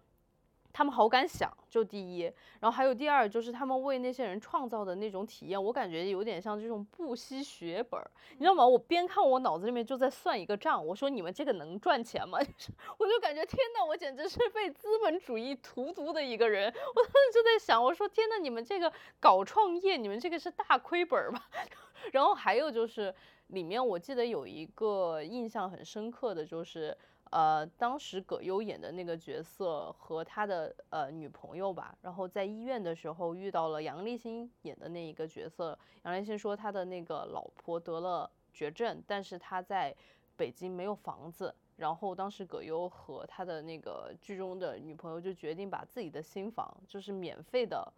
[0.77, 2.25] 他们好敢想，就第一，
[2.61, 7.99] 然后还有第二，就是他们为那些人创造的那种体验，我感觉有点像这种不惜血本，
[8.33, 8.67] 你知道吗？
[8.67, 12.39] 我边看我脑子里面就在算一个账，我说你们这个能赚钱吗？
[12.45, 16.67] 就是我就感觉天呐，我简直是被资本主义荼毒的一个人。
[16.67, 21.49] 我当时就在想，我说天呐，你们这个搞创业，你们这个是大亏本吧？
[22.13, 23.15] 然后还有就是
[23.47, 26.95] 里面我记得有一个印象很深刻的就是。
[27.31, 35.77] 呃，当时葛优演的那个角色和他的呃女朋友吧，然后在医院的时候遇到了杨立新演的那一个角色。
[36.05, 39.95] 杨立新说他的那个老婆得了绝症，但是他在
[40.37, 41.55] 北京没有房子。
[41.77, 47.93] 然后当时葛优和他的那个剧中的女朋友就决定把自己的新房就是免费的，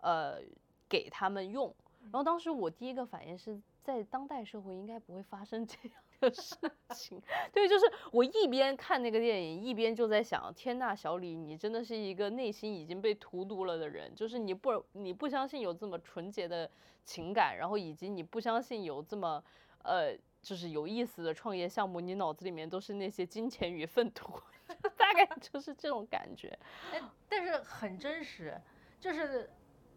[0.00, 0.38] 呃，
[0.88, 1.74] 给他们用。
[2.02, 5.98] 然后当时我第一个反应是在当代社会应该不会发生这样。
[6.20, 6.54] 的事
[6.94, 7.20] 情，
[7.52, 14.14] 对，就是我一边看那个电影，一边就在想：天呐，小李，你真的是一个内心已经被荼毒了的人。
[14.14, 16.70] 就是你不，你不相信有这么纯洁的
[17.04, 19.42] 情感，然后以及你不相信有这么，
[19.82, 24.40] 呃，就是有意思的创业项目，你脑子里面都是那些金钱与粪土，
[24.96, 26.58] 大概就是这种感觉。
[26.92, 28.58] 哎，但是很真实，
[28.98, 29.50] 就是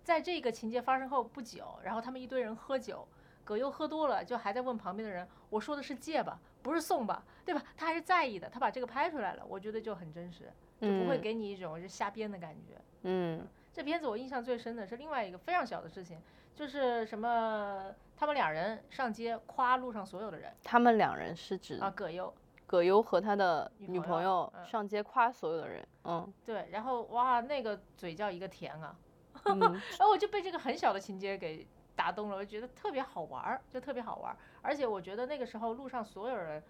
[0.04, 3.08] 在这个情节发生后不久，然后他们一堆人喝酒。
[3.50, 12.80] 葛优喝多了，就还在问旁边的人：“我说的是借吧，不是送吧，对吧？”他还是在意的，他把这个拍出来了，我觉得就很真实，就不会给你一种是瞎编的感觉。
[13.02, 16.22] 嗯，这片子我印象最深的是另外一个非常小的事情，
[16.54, 20.54] 就是什么，他们两人上街夸路上所有的人。
[20.64, 22.32] 他们两人是指啊，葛优，
[22.68, 25.88] 葛优和他的女朋友上街夸所有的人。
[26.04, 28.96] 嗯，对，然后哇，那个嘴叫一个甜啊，
[29.44, 31.66] 然后我就被这个很小的情节给。
[32.00, 34.38] 打动了，我觉得特别好玩儿，就特别好玩儿。
[34.62, 36.64] 而且我觉得那个时候路上所有人，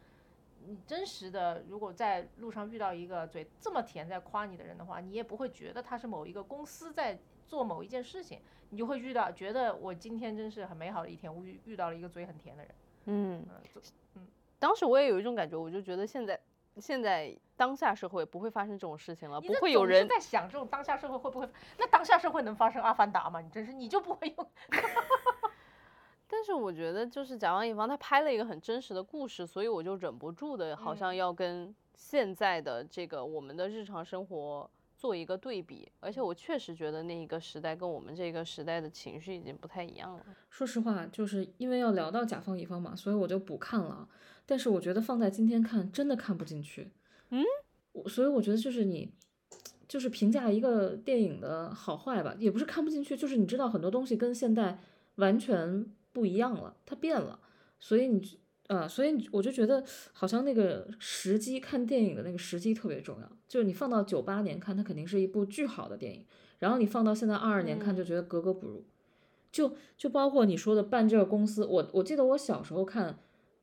[0.66, 7.16] 你真实的如果在路上遇到一个嘴这么甜在夸你的人的话，你也不会觉得他是某一个公司在
[7.48, 12.76] 做某一件事情，你就会遇到觉得我今天真是很美好的一天，我遇遇到了一个嘴很甜的人。
[13.06, 13.46] 嗯
[14.16, 16.40] 嗯，当时我也有一种感觉，我就觉得现在。
[16.78, 21.50] 现在当下社会不会发生这种事情了，不会有人在想这种当下社会会不会？
[21.78, 23.42] 那当下社会能发生《阿凡达》吗？
[23.42, 24.52] 你真是你就不会用。
[26.32, 35.90] 但是我觉得就是甲方乙方他拍了一个很真实的故事，所以我就忍不住的，好像要跟现在的这个我们的日常生活做一个对比。
[36.00, 40.24] 而且我确实觉得那一个时代跟我们这个时代的情绪已经不太一样了。
[40.50, 44.08] 说实话，就是因为要聊到甲方乙方嘛，所以我就不看了。
[44.46, 46.92] 但是我觉得放在今天看，真的看不进去。
[47.30, 47.44] 嗯，
[47.94, 49.12] 我所以我觉得就是你，
[49.88, 54.80] 就是评价一个电影的好坏吧，也不是看不进去，就是你知道很多东西跟现代
[55.16, 57.40] 完全不一样了，它变了。
[57.80, 63.30] 所以你，呃，所以我就觉得好像那个时机看电影的那个时机特别重要。
[63.48, 66.26] 就是你放到九八年看，它肯定是一部巨好的电影，
[66.60, 68.86] 然后你放到现在二二年看，就觉得格格不入。
[69.52, 73.20] 就就包括你说的办这个公司，我我记得我小时候看。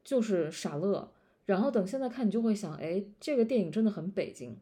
[0.06, 1.10] 就是傻乐，
[1.46, 4.56] 然后等现在看你就会想，哎，这个电影真的很北京，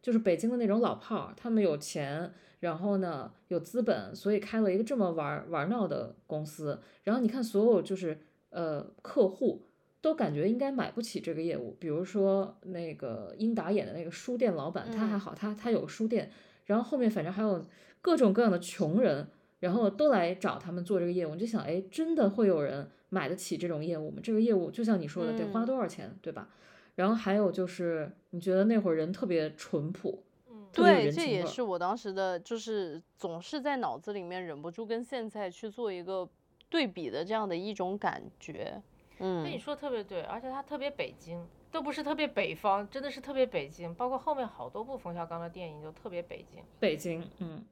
[0.00, 6.80] 就是北京的那种老炮儿，他们有钱，然后呢有资本，所以开了一个这么玩玩闹的公司。
[7.04, 9.65] 然后你看所有就是呃客户
[10.06, 16.30] 都感觉应该买不起这个业务，比如说那个英达演的那个书店老板，他还好，他他有个书店，
[16.66, 17.60] 然后后面反正还有
[18.00, 19.26] 各种各样的穷人，
[19.58, 22.88] 然后都来找他们做这个业务，你就想，哎，真的会有人。
[23.08, 24.18] 买得起这种业务吗？
[24.20, 26.48] 这个业务就像你说的，得花多少钱，对吧？
[26.96, 36.28] 然后还有就是，你觉得那会儿人特别淳朴，嗯，对，这也是我当时的，就是总是在脑子里面忍不住跟现在去做一个
[36.68, 38.82] 对比的这样的一种感觉。
[39.18, 43.94] 嗯，跟你说特别对，而且它特别北京，都不是特别北方，真的是特别北京。
[43.94, 47.64] 包括后面好多部冯小刚的电影都特别北京，北京，嗯。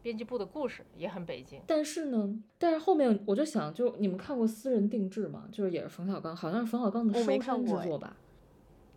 [0.00, 5.48] 编辑部的故事也很北京，但是呢，但是后面我就想，就你们看过《私人定制》吗？
[5.50, 8.16] 就是也是冯小刚，好像是冯小刚的收山之作吧？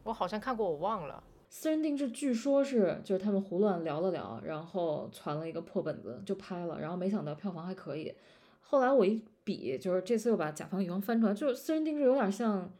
[0.04, 1.24] 我好像看过，我忘了。
[1.50, 8.14] 《私人定制》据说是就是他们胡乱聊了聊，然后传了一个破本子就拍了，然后没想到票房还可以。
[8.62, 12.72] 后来我一比，就是这次又把甲方乙方翻出来，就是《私人定制》有点像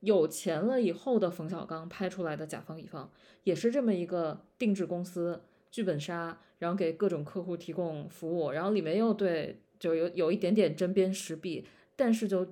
[0.00, 3.10] 有钱了以后的冯小刚拍出来的甲方乙方，
[3.44, 5.42] 也是这么一个定制公司。
[5.68, 12.46] 剧本杀，然后给各种客户提供服务，然后里面又对就有有一点点针砭时弊，但是就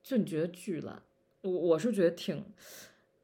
[0.00, 1.02] 就你觉得巨烂，
[1.40, 2.44] 我我是觉得挺，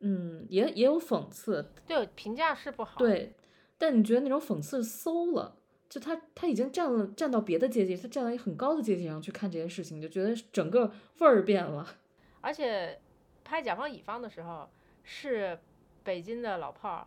[0.01, 3.35] 嗯，也也有讽刺，对评价是不好，对，
[3.79, 5.57] 但你觉得那种讽刺馊了，
[5.95, 11.87] 就他他已经站了站到别的阶级，他站到一个很高的阶级上去看这件事情，就觉得整个味儿变了。
[12.43, 12.99] 而且
[13.45, 14.69] 拍甲方乙方的时候
[15.05, 15.57] 是
[16.03, 17.07] 北京的老炮儿，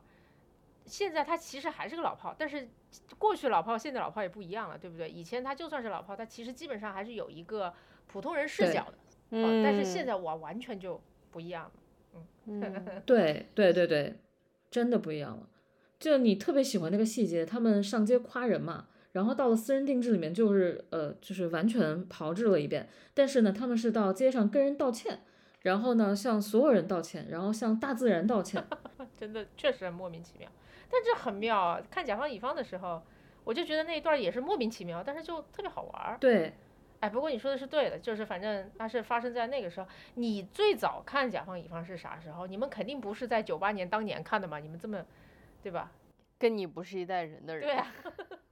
[0.86, 2.70] 现在他其实还是个老炮儿，但是
[3.18, 5.10] 过去老炮儿现在老炮儿也不一样了，对不对？
[5.10, 7.74] 以前他就算是老炮儿，他其实基本上还是有一个
[8.08, 8.94] 普通人视角的，
[9.32, 11.72] 嗯哦，但是现在我完全就不一样了。
[12.46, 14.16] 嗯对对对对，
[14.72, 15.46] 真的不一样了。
[16.00, 22.88] 就你特别喜欢那个细节，他们上街夸人嘛，然后到了私人定制里面，就是呃，就是完全炮制了一遍。
[23.14, 25.22] 但是呢，他们是到街上跟人道歉，
[25.62, 28.64] 然后呢向所有人道歉，然后向大自然道歉。
[29.18, 30.48] 真的确实很莫名其妙，
[30.92, 31.82] 但这很妙啊！
[31.90, 33.02] 看甲方乙方的时候，
[33.44, 36.18] 我就觉得那一段也是莫名其妙，但是就特别好玩儿。
[36.20, 36.54] 对，
[37.00, 39.88] 哎，不过你说的是对的，就是反正它是发生在那个时候。
[40.14, 42.46] 你最早看甲方乙方是啥时候？
[42.46, 44.60] 你们肯定不是在九八年当年看的嘛？
[44.60, 45.04] 你们这么，
[45.68, 45.92] 对吧？
[46.40, 47.68] 跟你不是一代人的人。
[47.68, 47.94] 对啊。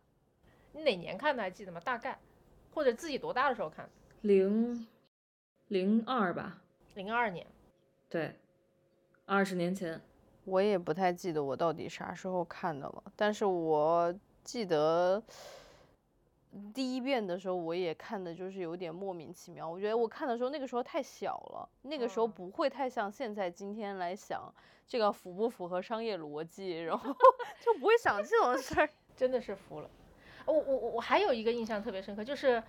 [0.74, 1.80] 你哪年看的还记得吗？
[1.80, 2.20] 大概，
[2.74, 3.89] 或者自己多大的时候看？
[4.20, 4.86] 零
[5.70, 6.61] 零二吧，
[6.95, 7.47] 零二年。
[8.09, 8.36] 对，
[9.26, 10.01] 二十年前。
[10.43, 14.13] 我也不太记得我到底啥时候看的了，但是我
[14.43, 15.24] 记得
[16.74, 19.70] 第一遍的时候，我也看的就是有点莫名其妙。
[19.70, 24.53] 我觉得我看的时候，那个时候太小了，那个时候嗯不会太像现在今天来想
[24.88, 27.14] 这个符不符合商业逻辑，然后
[27.60, 28.89] 就不会想这种事儿。
[29.16, 29.89] 真的是服了。
[30.45, 32.62] 我我我我还有一个印象特别深刻，就是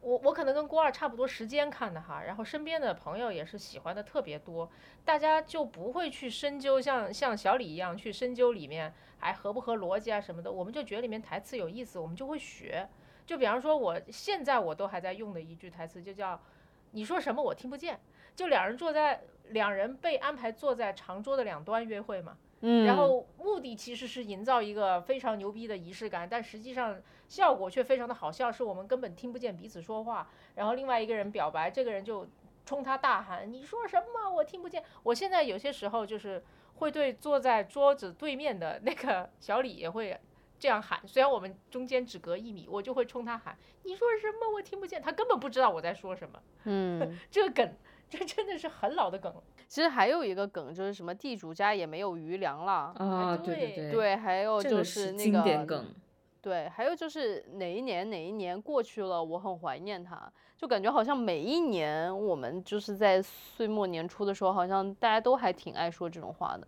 [0.00, 4.70] 我我可能跟郭二差不多时间看的哈，然后身边的朋友也是喜欢的特别多，
[5.04, 12.88] 大家就不会去深究像像小李一样去深究里面还合不合逻辑啊什么的，我们就觉得里面台词有意思，我们就会学。
[13.26, 16.40] 就比方说，我现在我都还在用的一句台词，就叫
[16.92, 17.98] “你说什么我听不见”。
[18.36, 30.28] 就两人坐在两人被安排坐在长桌的两端约会嘛，嗯，然后目的其实是营造一个非常牛逼的仪式感，但实际上效果却非常的好笑，是我们根本听不见彼此说话。
[30.56, 32.26] 然后另外一个人表白，这个人就
[32.66, 34.28] 冲他大喊：“你说什么？
[34.28, 36.42] 我听不见。”我现在有些时候就是
[36.76, 40.18] 会对坐在桌子对面的那个小李也会
[40.64, 43.54] 这样喊，虽然我们中间只隔一米，我就会冲他喊
[43.84, 44.50] ：“你说什么？
[44.54, 46.40] 我听不见。”他根本不知道我在说什么。
[46.64, 47.70] 嗯，这个梗，
[48.08, 49.30] 这真的是很老的梗。
[49.68, 52.94] 其实还有一个梗就是什么地主家也没有余粮了。
[52.96, 55.94] 啊，对对对，对，还有这个就是那经典个梗。
[56.40, 66.66] 对，还有就是哪一年哪一年过去了，我很怀念他，就感觉好像每一年我们就是在岁末年初的时候，好像大家都还挺爱说这种话的。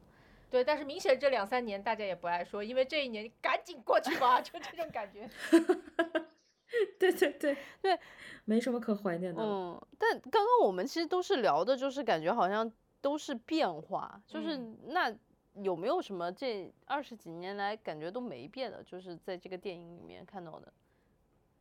[0.51, 5.29] 对，但是明显这两三年大家也不爱说，因为这一年赶紧过去吧， 就这种感觉。
[6.99, 7.99] 对对对 对，
[8.45, 9.43] 没什么可怀念的。
[9.43, 12.71] 嗯，但刚刚我们其实都是聊的，就是感觉好像
[13.01, 15.17] 都是变化，就是嗯那
[15.63, 20.73] 有没有什么这二十几年来感觉都没变的，就是在这个电影里面看到的，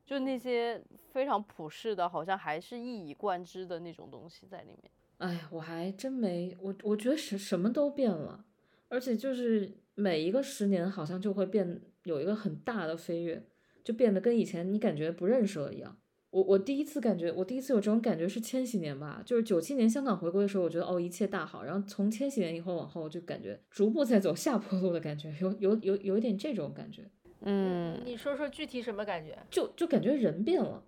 [0.06, 4.92] 就那些非常普世的，好像还是一以贯之的那种东西在里面。
[5.20, 8.44] 哎呀，我还真没，我我觉得什什么都变了，
[8.90, 13.44] 而且就是每一个十年好像就会变有一个很大的飞跃，
[13.84, 15.98] 就变得跟以前你感觉不认识了一样。
[16.32, 27.10] 我我第一次感觉，我第一次有这种感觉是千禧年吧，就是九七年香港回归的时候，我觉得哦一切大好，然后从千禧年以后往后就感觉逐步在走下坡路的感觉，有有有有一点这种感觉，
[27.40, 29.38] 嗯，你说说具体什么感觉？
[29.50, 30.84] 就就感觉人变了。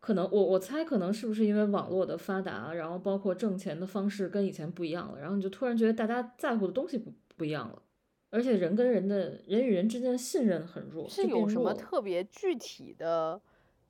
[0.00, 7.82] 可能我我猜可能是不是因为网络的发达，然后包括挣钱的方式跟以前不一样了，然后你就突然觉得大家在乎的东西不不一样了，
[8.30, 13.40] 而且人跟人的人与人之间的信任很弱，是有什么特别具体的，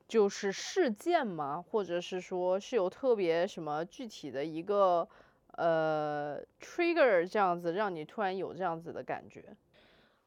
[0.07, 1.61] 就是事件吗？
[1.61, 5.07] 或者是说是有特别什么具体的一个
[5.53, 9.55] 呃 trigger 这样子，让你突然有这样子的感觉？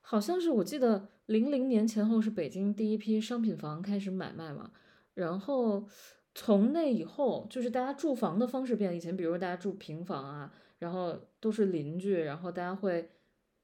[0.01, 4.73] 好像是我记得零零年前后是北京第一批商品房开始买卖嘛，
[5.15, 5.85] 然后
[6.35, 13.09] 从那以后就是大家住房的方式变了，以前比如说大家住平房啊，然后都是邻居，然后大家会。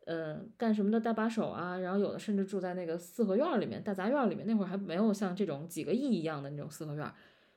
[0.07, 4.47] 呃，干什么的搭把手啊，然后有的甚至住在那个四合院里面、大杂院里面。
[4.47, 7.13] 那会儿还没有像这种几个亿一样的那种四合院，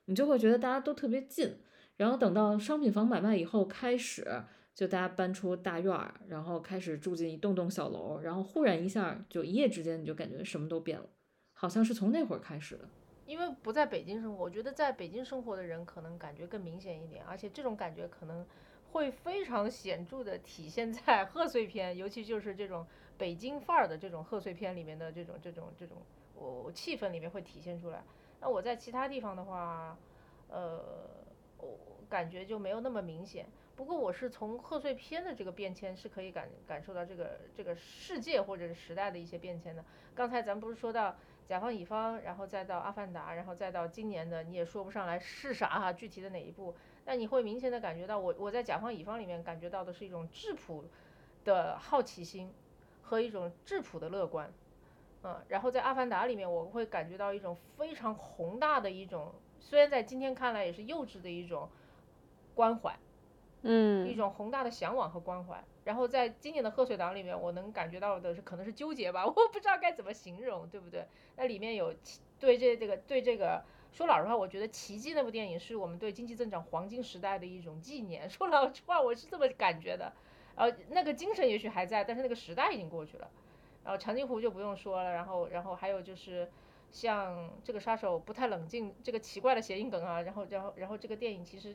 [0.06, 1.54] 你就会觉得大家都特别近。
[1.96, 4.26] 然后等到商品房买卖以后，开始
[4.74, 5.96] 就大家搬出大院，
[6.26, 11.06] 然后开始住进一栋栋小楼，然后忽然一下就一夜之间你就感觉什么都变了，
[11.52, 12.88] 好像是从那会儿开始的。
[13.26, 18.44] 因为不在北京生活，我觉得在北京生活的人可能感觉更明显一点，而且这种感觉可能
[18.92, 22.86] 会非常显著的体现在贺岁片，尤其就是这种
[23.16, 25.96] 北京范儿的这种贺岁片里面的这种这种这种
[26.34, 28.02] 我气氛里面会体现出来。
[28.40, 29.96] 那我在其他地方的话，
[30.48, 30.80] 呃，
[31.58, 31.78] 我
[32.08, 33.46] 感觉就没有那么明显。
[33.76, 39.82] 不过我是从贺岁片的这个变迁是可以感感受到这个这个世界或者是时代的一些变迁的。
[40.14, 41.16] 刚才咱不是说到
[41.46, 46.74] 甲方乙方，然后再到阿凡达，然后再到今年的你也说不上来是啥哈，具体的哪一部，
[47.04, 50.84] 但你会明显的感觉到我我在甲方乙方里面感觉到的是一种质朴
[51.44, 52.52] 的好奇心
[53.02, 54.52] 和一种质朴的乐观，
[55.22, 61.68] 嗯，然后在阿凡达里面我会感觉到一种非常宏大的一种，虽然在今天看来也是幼稚的一种
[62.54, 62.96] 关怀。
[63.62, 65.62] 嗯一嗯种宏大的向往和关怀。
[65.84, 71.06] 然后在今年的贺岁档里面，我能感觉到的是可能是纠结吧， 我不知道该怎么形容，对不对？
[71.36, 71.92] 那里面有
[72.38, 73.62] 对这这个对这个。
[73.92, 78.28] 说老实话，我觉得《奇迹》那部电影是我们对经济增长黄金时代的一种纪念。
[78.30, 80.12] 说老实话，我是这么感觉的。
[80.54, 83.30] 呃，那个精神也许还在，但是那个时代已经过去了。
[83.82, 86.50] 然后长津湖就不用说了，然后然后还有就是
[86.90, 91.74] 像这个杀手不太冷静，这个奇怪的谐音梗啊，然后然后然后这个电影其实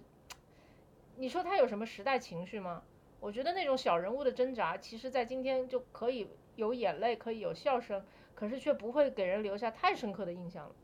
[1.17, 2.83] 你说它有什么时代情绪吗？
[3.19, 8.05] 我觉得那种小人物的挣扎，其实在今天就可以有眼泪，可以有笑声，
[8.35, 10.75] 可是却不会给人留下太深刻的印象了。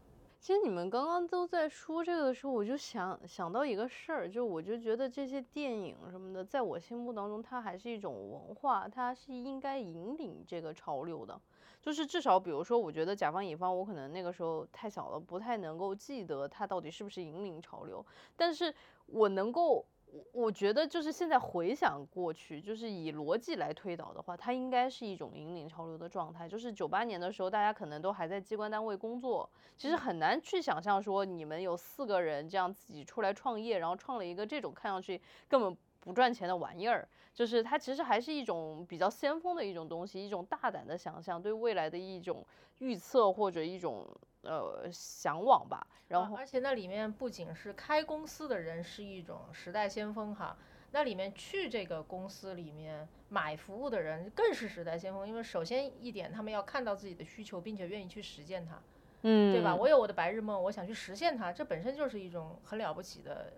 [0.42, 11.40] 其实你们刚刚都在说这个的时候，我就想想到一个事儿，就我就觉得这些电影什么的，在我心目当中，它还是一种文化，它是应该引领这个潮流的。
[11.80, 18.04] 就是至少，比如说，我觉得甲方乙方，我可能那个时候太小了，不太能够记得它到底是不是引领潮流，
[18.36, 18.74] 但是
[19.06, 19.86] 我能够。
[20.12, 26.50] 我我觉得就是现在回想过去，就是以逻辑来推导的话，它应该是一种引领潮流的状态。
[26.50, 37.08] 就是九八年的时候，大家可能都还在机关单位工作，其实很难去想象说你们有四个人这样自己出来创业，然后创了一个这种看上去根本不赚钱的玩意儿。
[37.34, 42.46] 就是它其实还是一种比较先锋的一种东西，一种大胆的想象，对未来的一种
[42.80, 44.06] 预测或者一种
[44.42, 45.88] 呃向往吧。
[46.10, 50.58] 然后而且那里面不仅是开公司的人是一种时代先锋哈，
[50.92, 58.78] 那里面去这个公司里面买服务的人更是时代先锋，因为首先一点，他们要看到自己的需求，并且愿意去实践它，
[59.22, 59.74] 嗯，对吧？
[59.74, 63.54] 我有我的白日梦，我想去实现它，这本身就是一种很了不起的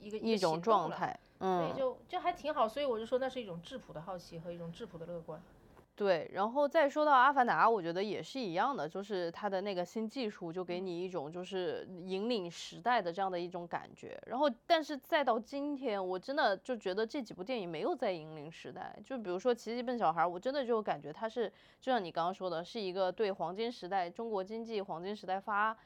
[0.00, 2.68] 一个一种状，态，所嗯以，就就还挺好。
[2.68, 5.40] 所以我就说那是一种质朴的好奇和一种质朴的乐观。
[5.96, 14.16] 对，然后再说到《阿凡达》，我觉得也是一样的，就是它的那个新技术，就给你一种就是引领时代的这样的一种感觉。
[14.24, 18.96] 然后，但是再到今天，我真的就觉得这几部电影没有在引领时代。
[19.04, 25.76] 就比如说《奇迹笨小孩》，我真的就感觉它是，就像你刚刚说的，是一个对黄金时代中国经济黄金时代发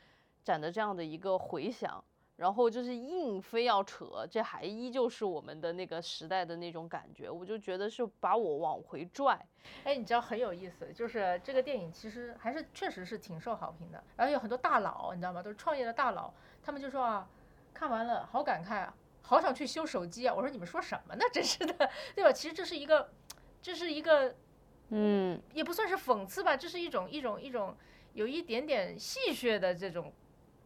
[0.44, 2.04] 展的这样的一个回响。
[2.36, 9.38] 然后就是硬非要扯，这还依旧是我们的那个时代的那种感觉，我就觉得是把我往回拽。
[9.84, 15.42] 哎，你知道很有意思，就是这个电影其实还是确实是挺受好评的，然后有很多大佬，你知道吗？
[15.42, 17.28] 都是创业的大佬，他们就说啊，
[17.72, 20.34] 看完了好感慨啊，好想去修手机啊。
[20.34, 21.24] 我说你们说什么呢？
[21.32, 22.32] 真是的，对吧？
[22.32, 23.08] 其实这是一个，
[23.60, 24.34] 这是一个，
[24.88, 27.76] 嗯，也不算是讽刺吧，这是一种一种一种
[28.14, 30.12] 有一点点戏谑的这种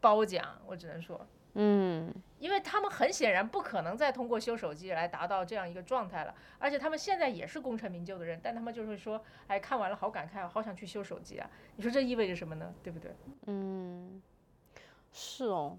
[0.01, 1.27] 褒奖，我只能说。
[1.59, 11.51] 嗯，因为他们很显然不可能再通过修手机来达到这样一个状态了，而且他们现在也是功成名就的人，但他们就会说，哎，看完了好感慨，好想去修手机啊！
[11.77, 12.75] 你说这意味着什么呢？
[12.83, 13.11] 对不对？
[13.47, 14.21] 嗯，
[15.13, 15.79] 是哦，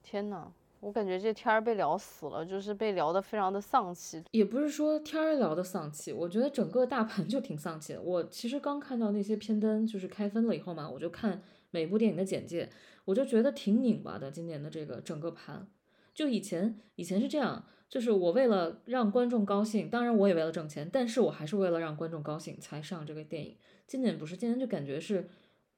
[0.00, 4.22] 天呐，我感觉这天儿被聊死了，就是被聊得非常的丧气。
[4.30, 8.00] 也不是说天儿聊得丧气，我觉得整个大盘就挺丧气的。
[8.00, 11.42] 我其实刚看到那些片单就是开分了以后嘛，我就看
[11.72, 12.68] 每部电影的简介，
[13.04, 14.30] 我就觉得挺拧巴的。
[14.30, 15.66] 今年的这个整个盘，
[16.14, 23.56] 就以前以前是这样，就是我为了让观众高兴，当然我也为了挣钱，但是我还是为了让观众高兴才上这个电影。
[23.86, 25.28] 今年不是，今年就感觉是。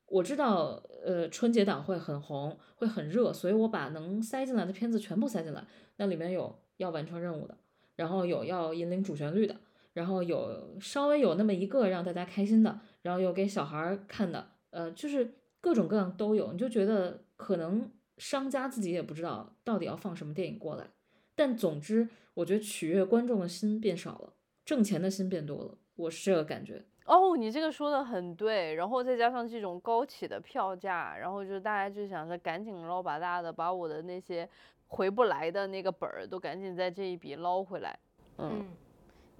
[0.08, 5.64] 我知道，呃，春节档会很红，会很热，所以我把能塞进来的片子全部塞进来。
[5.96, 7.56] 那里面有要完成任务的，
[7.96, 9.56] 然后有要引领主旋律的，
[9.94, 15.32] 然后有稍微有那么一个让大家开心的，然后有给小孩看的，呃，就是
[15.62, 16.52] 各种各样都有。
[16.52, 20.90] 你就觉得可能商家自己也不知道到底要放什么电影过来，
[21.34, 24.34] 但总之，我觉得取悦观众的心变少了，
[24.66, 26.84] 挣钱的心变多了，我是这个感觉。
[27.06, 34.48] 哦，你这个说的很对，然后再加上这种高起的票价，然后就大家就想着赶紧捞把大的，把我的那些
[34.86, 37.98] 回不来的那个本儿都赶紧在这一笔捞回来。
[38.38, 38.66] 嗯嗯，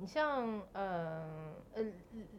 [0.02, 1.84] 你像，呃呃，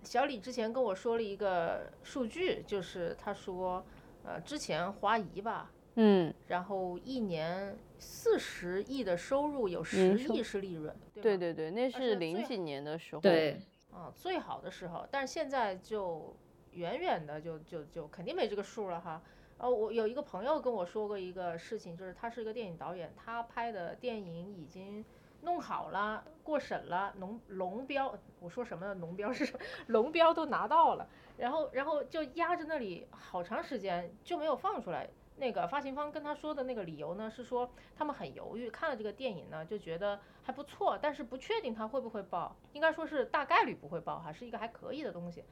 [0.03, 3.81] 小李之前跟我说了一个数据，就是他说，
[4.25, 13.21] 呃，之前华谊吧，嗯，然后一年四十亿的收入，有十亿是利润，对吗对对对，那是零最几年的时候。
[13.21, 13.57] 对，
[13.93, 16.35] 啊，最好的时候，但是现在就
[16.73, 19.21] 远远的就就就肯定没这个数了哈。
[19.59, 25.05] 哦，我有一个朋友跟我说过一个事情，就是他是一个电影导演，他拍的电影已经
[25.43, 28.95] 弄好了，过审了，龙龙标， 我说什么呢？
[28.95, 29.59] 龙标是什么？
[29.87, 35.09] 龙标都拿到了，然后然后就压着那里好长时间就没有放出来。
[35.35, 45.43] 那个发行方跟他说的那个理由呢，是说他们很犹豫，看了这个电影呢就觉得还不错，但是不确定它会不会爆，应该说是大概率不会爆，还是一个还可以的东西，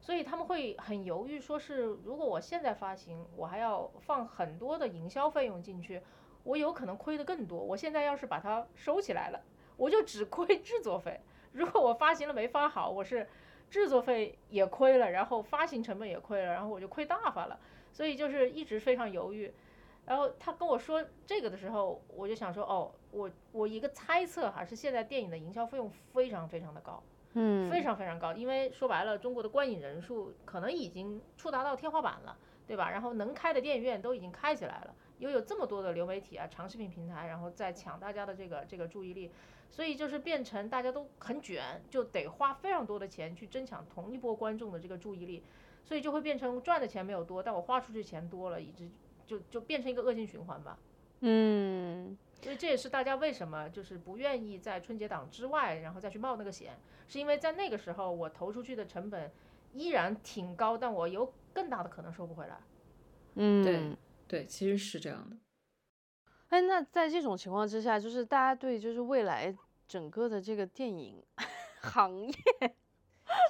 [0.00, 6.02] 所以他们会很犹豫，说是如果我现在发行，我还要放很多的营销费用进去，
[6.44, 7.58] 我有可能亏得更多。
[7.58, 9.40] 我现在要是把它收起来了，
[9.76, 11.20] 我就只亏 制作费。
[11.52, 13.26] 如果我发行了没发好，我是
[13.68, 17.58] 制作费也亏了，然后发行成本也亏了，然后我就亏大发了。
[17.92, 19.52] 所以就是一直非常犹豫，
[20.06, 27.02] 然后他跟我说这个的时候，我就想说，哦，我我一个猜测哈，是现在电影的营销费用非常非常的高，
[27.34, 32.88] 嗯，非常非常高，因为说白了，中国的观影人数可能已经触达到天花板了，对吧？
[32.90, 39.30] 然后能开的电影院都已经开起来了，又有这么多的流媒体啊、长视频平台，然后再抢大家的这个这个注意力，
[39.70, 45.44] 所以就是变成大家都很卷，就得花非常多的钱去争抢同一波观众的这个注意力。
[45.82, 48.88] 所以就会变成赚的钱没有多，但我花出去钱多了，一直
[49.26, 50.78] 就就变成一个恶性循环吧。
[51.20, 59.32] 嗯，所以这也是大家为什么就是不愿意在春节档之外，然后再去冒那个险，是因为在那个时候我投出去的成本
[59.72, 62.58] 依然挺高，但我有更大的可能收不回来。
[63.34, 63.96] 嗯，对
[64.30, 65.36] 对，其实是这样的。
[66.50, 69.52] 哎，那在这种情况之下，就是大家对就是未来
[69.88, 71.20] 整个的这个电影
[71.82, 72.34] 行业。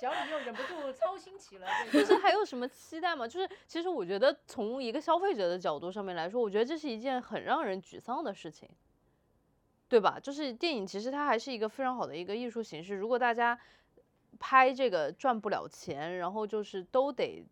[0.01, 3.29] 小李又忍不住操心起了，就是还有什么期待吗？
[3.29, 8.67] 就是其实我觉得从一个消费者的角度上面来说，我觉得这是一件很让人沮丧的事情，
[9.87, 10.19] 对吧？
[10.19, 13.59] 就是电影其实它还是一个非常好的一个艺术形式，如果大家
[14.39, 17.45] 拍这个赚不了钱，然后就是都得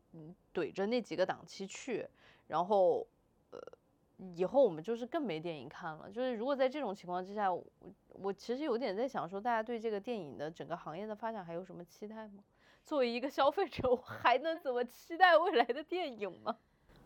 [0.54, 2.06] 怼着那几个档期去，
[2.46, 3.06] 然后
[3.50, 3.58] 呃。
[4.34, 6.10] 以后我们就是更没电影看了。
[6.10, 7.64] 就是如果在这种情况之下，我
[8.08, 12.42] 我其实有点在想说，大家对这个电影的整个行业的发展还有什么期待吗？
[12.84, 16.56] 作为一个消费者，我还能怎么期待未来的电影吗？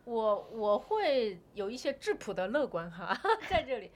[0.05, 3.15] 我我会有一些质朴的乐观哈，
[3.47, 3.91] 在这里。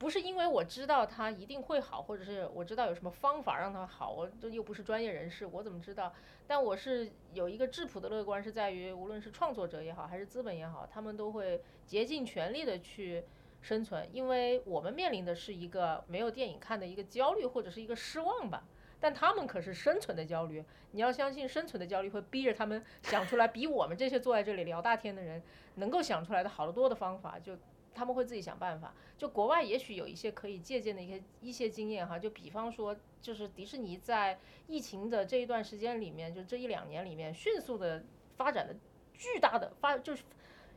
[0.00, 6.10] 不是因为我知道它一定会好，或者是我知道有什么方法让它好，我这又不是专业人士，我怎么知道？
[6.46, 13.24] 但我是有一个质朴的乐观，是在于无论是创作者也好，还是资本也好，他们都会竭尽全力的去
[13.60, 18.64] 生存，因为我们面临的是一个没有电影看的一个焦虑或者是一个失望吧。
[18.98, 25.42] 但他们可是生存的焦虑，你要相信生存的焦虑会逼着他们想出来比我们这些坐在这里聊大天的人
[25.74, 27.54] 能够想出来的好得多的方法，就。
[27.94, 28.94] 他们会自己想办法。
[29.18, 38.02] 就国外也许有一些可以借鉴的一些一些经验哈，就比方说，就是迪士尼在疫情的这一段时间里面，就这一两年里面，迅速的
[38.36, 38.74] 发展的
[39.12, 40.24] 巨大的发，就是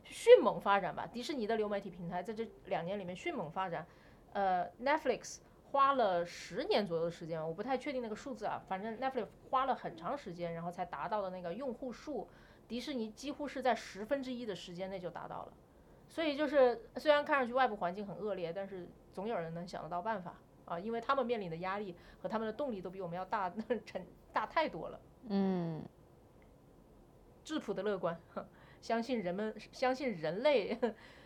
[0.04, 1.06] 迅猛发展吧。
[1.06, 3.86] 迪士尼的流媒体平台在这两年里面迅猛发展。
[4.34, 5.38] 呃，Netflix
[5.70, 12.28] 花了十年左右的时间，我不太确定那个数字啊，反正 Netflix 花了很长时间，然后才达到的那个用户数，
[12.68, 15.52] 迪士尼几乎是在十分之一的时间内就达到了。
[16.14, 21.92] 所以就是，虽然看上去外部环境很恶劣，但是总有人能想得到办法啊，因为他们面临的压力
[22.22, 23.50] 和他们的动力都比我们要大，
[23.84, 24.00] 成
[24.32, 25.00] 大太多了。
[25.28, 25.82] 嗯，
[27.42, 28.16] 质朴的乐观，
[28.80, 30.78] 相信人们，相信人类，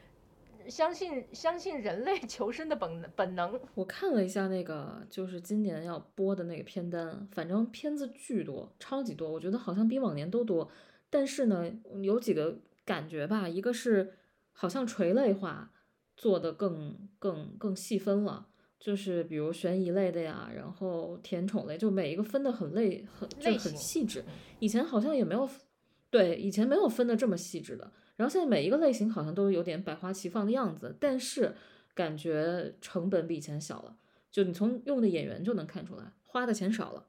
[0.69, 3.61] 相信相信人类求生的本本能。
[3.75, 10.71] 我看了一下那个，就是今年要播的那个片单，反正片子巨多，超级多，我觉得好像比往年都多。
[11.11, 11.71] 但是呢，
[12.01, 14.15] 有几个感觉吧，一个是。
[14.61, 15.71] 好像垂类化
[16.17, 18.49] 做的更更更细分了，
[18.81, 24.25] 就是比如悬疑类的呀，然后甜宠类，就每一个分的很类很就很细致。
[24.59, 25.49] 以前好像也没有，
[26.11, 27.93] 对，以前没有分的这么细致的。
[28.17, 31.55] 然后现在每一个类型好像都有点百花齐放的样子，但是
[31.95, 33.97] 感觉成本比以前小了，
[34.29, 37.07] 就你从用的演员就能看出来，花的钱少了。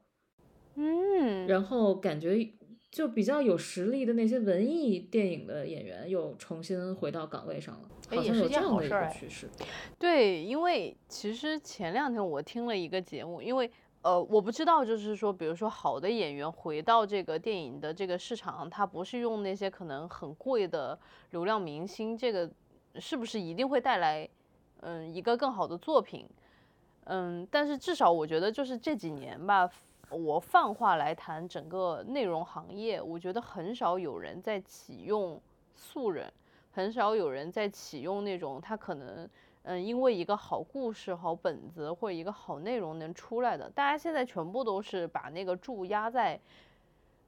[0.76, 2.52] 嗯，然后感觉。
[2.90, 9.48] 就比较有实力的那些文艺电影的演员又重新回到岗位上了，好像有这样的一个趋势。
[9.96, 13.70] 对，因为其实前两天我听了一个节目，因为
[14.02, 20.98] 呃，我不知道就是说，比如说好的演员回到这个电影的这个市场，他不是用那些可能很贵的
[21.30, 22.50] 流量明星，这个
[22.96, 24.28] 是不是一定会带来
[24.80, 26.26] 嗯一个更好的作品？
[27.04, 29.70] 嗯，但是至少我觉得就是这几年吧。
[30.10, 35.40] 我泛化来谈整个内容行业，我觉得很少有人在启用
[35.74, 36.32] 素人，
[36.72, 39.28] 很少有人在启用那种他可能，
[39.62, 43.70] 嗯，因为一个好故事、好本子或者一个好内容能出来的。
[43.70, 46.38] 大家现在全部都是把那个注压在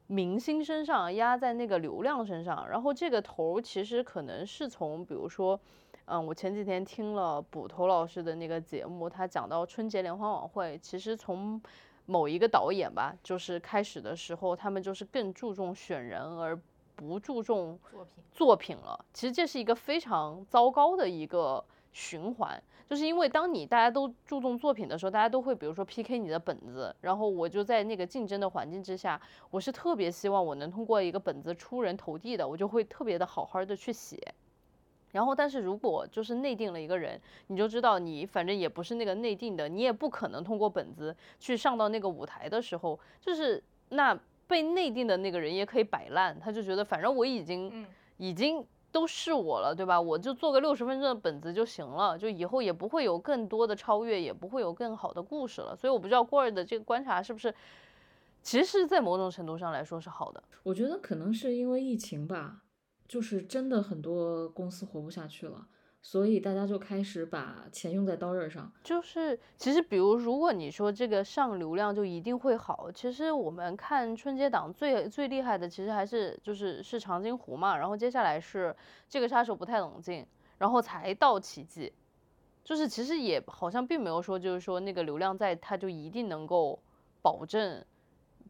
[0.07, 2.69] 明星身上，压在那个流量身上。
[2.69, 5.59] 然后这个头其实可能是从，比如说，
[6.07, 11.63] 嗯，我前几天听了捕头老师的那个节目，他讲到春节联欢晚会，其实从
[12.07, 16.59] 某一个导演吧，就是开始的时候，他们就是更注重选人，而
[16.95, 19.05] 不注重作品作品了。
[19.13, 34.35] 其实这是一个非常糟糕的一个循环，就是因为当你大家都注重作品的时候，大家都会比如说 PK 你的本子，然后我就在那个竞争的环境之下，我是特别希望我能通过一个本子出人头地的，我就会特别的好好的去写。
[35.13, 47.87] 然后，但是如果就是内定了一个人，你就知道你反正也不是那个内定的，你也不可能通过本子去上到那个舞台的时候，就是那被内定的那个人也可以摆烂，他就觉得反正我已经、嗯
[48.19, 50.01] 已经都是我了，对吧？
[50.01, 55.75] 我就做个六十分钟的本子就行了，就以后也不会有更多的超越，也不会有更好的故事了。
[55.75, 57.53] 所以我不知道郭儿的这个观察是不是，
[58.43, 60.41] 其实，在某种程度上来说是好的。
[60.63, 62.63] 我觉得可能是因为疫情吧，
[63.13, 65.67] 就是真的很多公司活不下去了，
[66.01, 68.73] 所以大家就开始把钱用在刀刃上。
[68.83, 78.75] 就是其实，比如如果你说这个上流量就一定会好，其实我们看春节档最最厉害的，其实还是就是是长津湖嘛，然后接下来是
[79.11, 81.93] 这个杀手不太冷静，然后才到奇迹，
[82.65, 86.83] 就是其实也好像并没有说就是说那个流量在，它就一定能够
[87.21, 87.85] 保证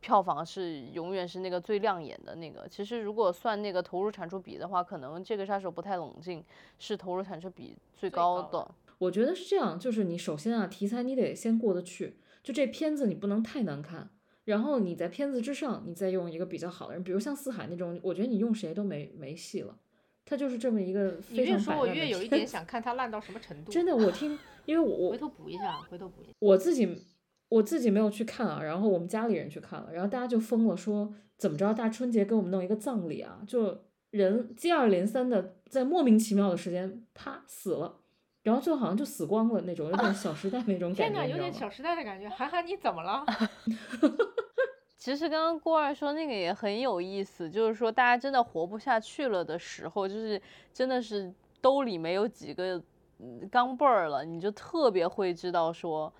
[0.02, 2.66] 票房是永远是那个最亮眼的那个。
[2.68, 6.44] 其实如果算那个投入产出比的话，可能这个杀手不太冷静
[6.80, 8.74] 是投入产出比最最高高的的。
[8.98, 14.10] 我觉得是这样，就是你首先啊，题材你得先过得去，就这片子你不能太难看，
[14.44, 19.76] 然后你在片子之上，你再用一个比较好的人，比如像四海那种，我觉得你用谁都没没戏了，
[20.24, 23.70] 他就是这么一个你越说，我越有一点想看他烂到什么程 度。
[23.70, 24.36] 真的，我听，
[24.66, 26.32] 因为我我回头补一下，回头补一下。
[26.40, 27.04] 我自己
[27.52, 38.00] 我自己没有去看啊，然后我们家里人去看了，然后大家就疯了，说怎么着大春节给我们弄一个葬礼啊，就人接二连三的在莫名其妙的时间啪死了，
[38.42, 41.26] 然后最后好像就死光了那种，有点 小时代那种感觉？
[41.28, 42.28] 有点小时代的感觉。
[42.28, 43.24] 涵涵，你怎么了？
[44.96, 50.40] 其实刚刚郭二说那个也很有意思，就是说大家真的活不下去了的时候，就是
[50.72, 52.80] 真的是兜里没有几个
[53.18, 56.12] 嗯钢镚儿了，你就特别会知道说，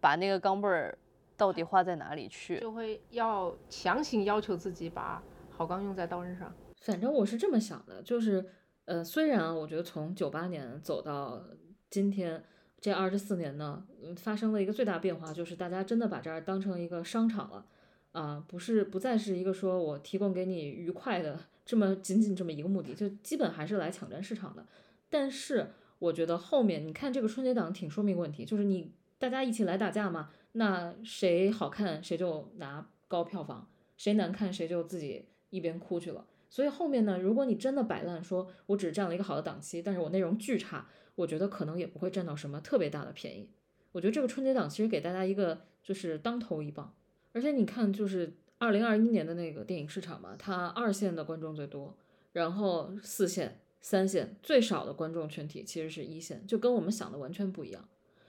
[0.00, 0.96] 把那个钢镚儿
[1.36, 2.58] 到底花在哪里去。
[2.60, 6.52] 就会要强行要求自己把好钢用在刀刃上。
[6.80, 8.44] 反正我是这么想的，就是
[8.84, 11.42] 呃，虽然我觉得从九八年走到
[11.90, 12.42] 今天
[12.80, 17.66] 这二十四年呢，嗯，发生了一个最大变化，就是大家真的把这儿当成一个商场了，
[18.12, 24.64] 啊、不是不再是一个说我提供给你愉快的这么仅仅这么一个目的，就基本还是来抢占市场的。
[25.10, 36.26] 但是我觉得后面你看这个春节档挺说明问题，就是你大家一起来打架嘛，那谁好看谁就拿高票房，谁难看谁就自己一边哭去了。
[36.48, 43.50] 所以后面呢，如果你真的摆烂，说我只占了一个好的档期，但是我内容巨差，我觉得可能也不会占到什么特别大的便宜。
[43.92, 46.94] 我觉得这个春节档其实给大家一个就是当头一棒，
[47.32, 51.96] 而且你看，就是二零二一年的那个电影市场嘛，它二线的观众最多，
[52.32, 57.88] 然后四线、三线最少的观众群体其实是一线，就跟我们想的完全不一样。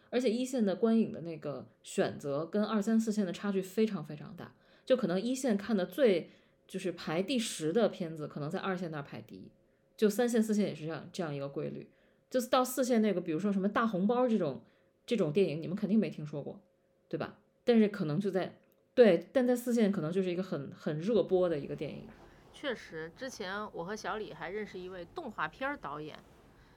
[0.09, 4.53] 而且一线的观影的那个选择跟二三四线的差距非常非常大，
[4.85, 6.31] 就可能一线看的最
[6.67, 9.51] 就是排第十的片子，可能在二线那儿排第一，
[9.95, 11.89] 就三线四线也是这样这样一个规律。
[12.29, 14.61] 就是到四线那个，比如说什么大红包这种
[15.05, 16.61] 这种电影，你们肯定没听说过，
[17.07, 17.39] 对吧？
[17.63, 18.55] 但是可能就在
[18.93, 22.07] 对，但在四线可能就是一个很很热播的一个电影。
[22.53, 26.17] 确实，之前我和小李还认识一位动画片导演，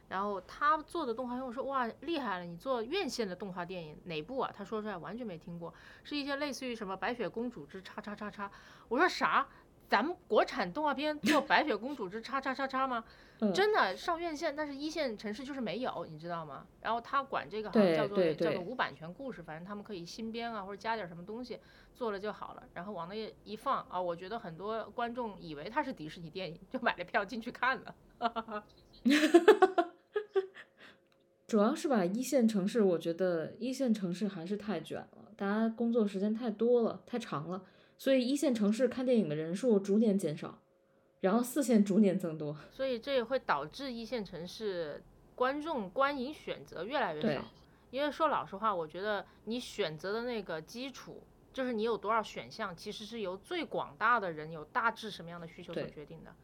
[0.09, 4.53] 然后他做的动画片，我说哇厉害了，你做院线的动画电影哪部啊？
[4.55, 5.73] 他说出来完全没听过，
[6.05, 8.47] 是一些类似于什么《白雪公主之叉叉叉叉》。
[8.89, 9.47] 我说啥？
[9.89, 13.05] 咱们国产动画片做《白雪公主之叉叉叉叉》吗？
[13.41, 16.65] 嗯真的上院线，但是一线城市就是没有，你知道吗？
[16.81, 21.59] 然后他管这个好像叫做叫做无版权故事，反正他们可以新编啊，或者加点什么东西
[21.95, 22.63] 做了就好了。
[22.73, 27.95] 然后往那一放啊，我觉得很多观众以为它是迪士尼电影，就买了票进去看了。
[31.47, 37.63] 主要是吧，一线城市，我觉得一线城市还是太卷了，大家工作时间太多了，太长了，
[37.99, 40.59] 所以一线城市看电影的人数逐年减少，
[41.21, 42.57] 然后四线逐年增多。
[42.71, 45.03] 所以这也会导致一线城市
[45.35, 47.45] 观众观影选择越来越少。
[47.91, 51.23] 因为说老实话，我觉得你选择的那个基础，
[51.53, 56.35] 就是你有多少选项，其实是由最广大的人有大致什么样的需求所决定的，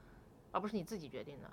[0.53, 1.51] 而不是你自己决定的。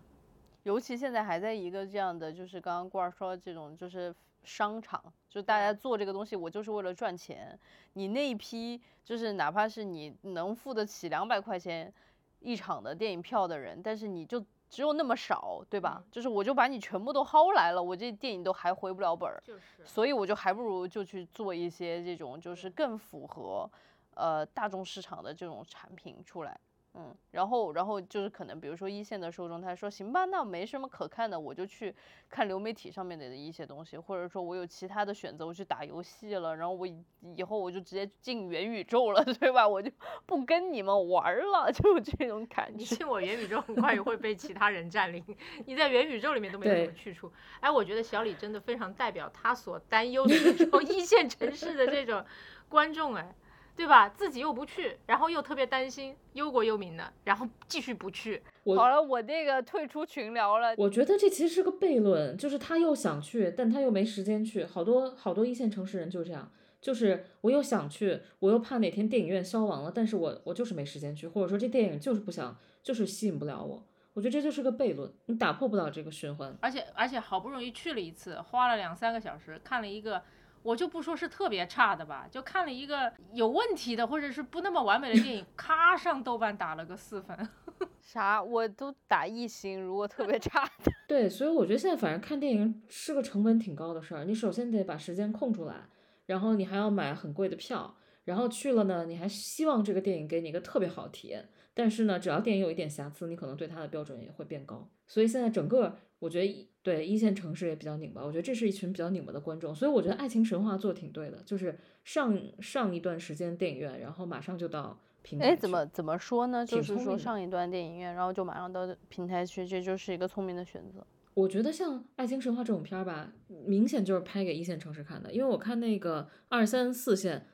[0.66, 4.14] 尤其现在还在一个这样的，就是刚刚郭儿说的这种，就是
[4.44, 5.00] 商场，
[5.30, 7.58] 就大家做这个东西，我就是为了赚钱。
[7.94, 11.94] 你那一批，就是哪怕是你能付得起两百块钱
[12.40, 16.04] 一场的电影票的人，但是你就只有那么少，对吧？
[16.12, 23.70] 就是我就把你全部都薅来了，我这电影都还回不了本儿，就是所以我就还不如就去做一些这种就是更符合
[24.16, 26.60] 呃大众市场的这种产品出来。
[26.98, 31.94] 嗯，然后，然后就是可能，比如说一线的受众，他说行吧，那没什么可看的，我就去
[32.30, 37.04] 看流媒体上面的一些东西，或者说我有其他的选择，我去打游戏了，然后我以
[37.36, 39.68] 以后我就直接进元宇宙了， 对吧？
[39.68, 39.92] 我就
[40.26, 42.78] 不跟你们玩了， 就这种感觉。
[42.78, 45.22] 你进我元宇宙，很快也会被其他人占领。
[45.68, 47.30] 你在元宇宙里面都没有什么去处。
[47.60, 52.24] 哎，我觉得小李真的非常代表他所担忧的这种一线城市的这种
[52.70, 53.36] 观众，哎，
[53.76, 54.08] 对吧？
[54.10, 58.42] 自己又不去，然后又特别担心忧国忧民的，然后继续不去。
[58.64, 60.74] 我好了，我那个退出群聊了。
[60.78, 64.64] 我觉得这其实是个悖论，就是他又想去，但他又没时间去。
[64.64, 73.86] 好多好多一线城市人就是这样，就是我又想去，我又怕哪天电影院消亡了，但是我我就是没时间去，或者说这电影就是不想，就是吸引不了我。
[74.14, 76.56] 我觉得这就是个悖论，你打破不了这个循环。
[76.62, 80.24] 而且而且好不容易去了一次，花了两三个小时看了一个，
[80.66, 87.38] 我就不说是特别差的吧，就看了一个有问题的或者是不那么完美的电影， 咔上豆瓣打了个四分。
[88.02, 88.42] 啥？
[88.42, 90.92] 我都打一星，如果特别差的。
[91.08, 95.88] 对，所以我觉得现在反正看电影是个成本挺高的事儿，你首先得把时间空出来，
[96.26, 101.48] 然后你还要买很贵的票，然后去了呢，你还希望这个电影给你一个特别好的体验。
[101.78, 104.88] 但是呢，只要电影有一点瑕疵，你可能对它的标准也会变高。
[105.08, 109.76] 所以现在整个，我觉得一对一线城市也比较拧巴，我觉得这是一群比较拧巴的观众。
[109.76, 116.66] 所以我觉得《爱情神话》做得挺对的，就是上上一段时间电影院，然后马上就到平台哎，怎么怎么说呢？
[116.66, 121.06] 就是说上一段电影院，然后就马上到平台去，这就是一个聪明的选择。
[121.34, 125.34] 我觉得像《爱情神话》这种片儿吧，明显就是拍给一线城市看的。
[125.34, 127.46] 因为我看那个二三四线，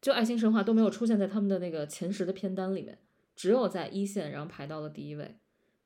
[0.00, 2.98] 就《爱情神话》都没有出现在他们的那个前十的片单里面，
[3.36, 5.36] 只有在一线，然后排到了第一位。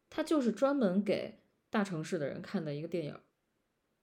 [0.09, 1.41] 它就是专门给
[1.73, 3.16] 大城市的人看的一个电影，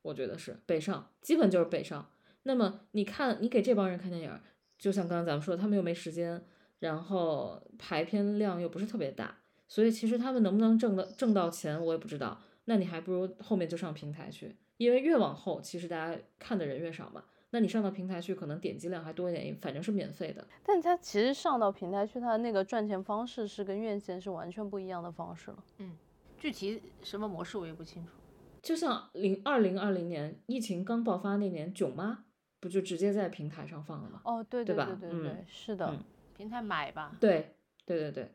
[0.02, 2.10] 我觉得是北上，基本就是北上。
[2.44, 4.40] 那么你看，你给这帮人看电影，
[4.80, 6.44] 就像刚刚咱们说的，他们又没时间，
[6.80, 12.42] 然后排片量又不是特别大，所以其实他们能不能挣到挣到钱，我也不知道。
[12.66, 17.26] 那你还不如后面就上平台去，因为越往后其实大家看的人越少嘛。
[17.52, 20.48] 那你上到平台去，可能点击量还多一点，反正是免费的。
[20.64, 25.64] 但它其实上到平台去，它的那个赚钱方式是跟院线是完全不一样的方式了。
[26.40, 28.12] 具体什么模式我也不清楚。
[28.62, 32.26] 就像零二零二零年疫情刚爆发那年，囧妈
[32.60, 34.22] 不就直接在平台上放了吗？
[34.26, 35.88] 哦，对对吧对对对对，嗯是的。
[35.88, 36.04] 嗯
[36.36, 37.54] 平台买吧，对
[37.86, 38.32] 对对对，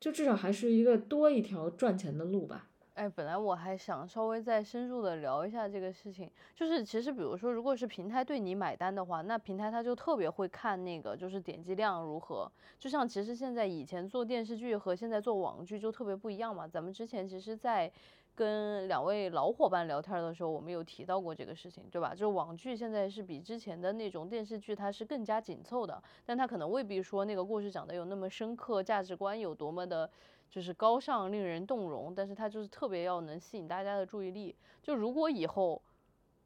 [0.00, 2.70] 就至少还是一个多一条赚钱的路吧。
[2.96, 12.50] 哎，本来我还想稍微再深入的聊一下这个事情，就是其实比如说，如果是平台对你买单的话，那平台它就特别会看那个就是点击量如何。
[12.78, 16.66] 就像其实现在以前做电视剧和现在做网剧就特别不一样嘛。
[16.66, 17.92] 咱们之前其实，在
[18.34, 22.12] 跟两位老伙伴聊天的时候，我们有提到过这个事情，对吧？
[22.14, 30.10] 就是网剧现在是比之前的那种电视剧它是更加紧凑的，但它可能未必说那个故事讲的有那么深刻，价值观有多么的。
[30.50, 34.54] 就是高尚、令人动容，但是它就是特别要能吸引大家的注意力。
[34.82, 35.82] 就如果以后，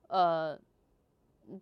[0.09, 0.59] 呃，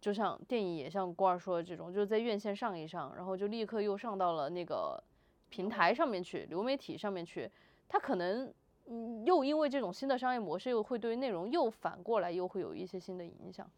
[0.00, 5.02] 就像电影也像郭二说的这种，就是在院线上一上，然后就立刻又上到了那个
[5.50, 7.50] 平台上面去，流媒体上面去，
[7.88, 8.52] 它可能
[8.86, 13.68] 嗯又因为这种新的商业模式，又会对内容又反过来又会有一些新的影响。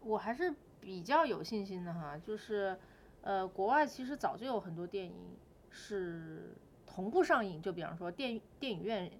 [0.00, 2.76] 我还是比较有信心的哈，就是
[3.22, 5.14] 呃，国外其实早就有很多电影
[5.70, 6.56] 是
[6.94, 9.10] 同步上映，就比方说电电影院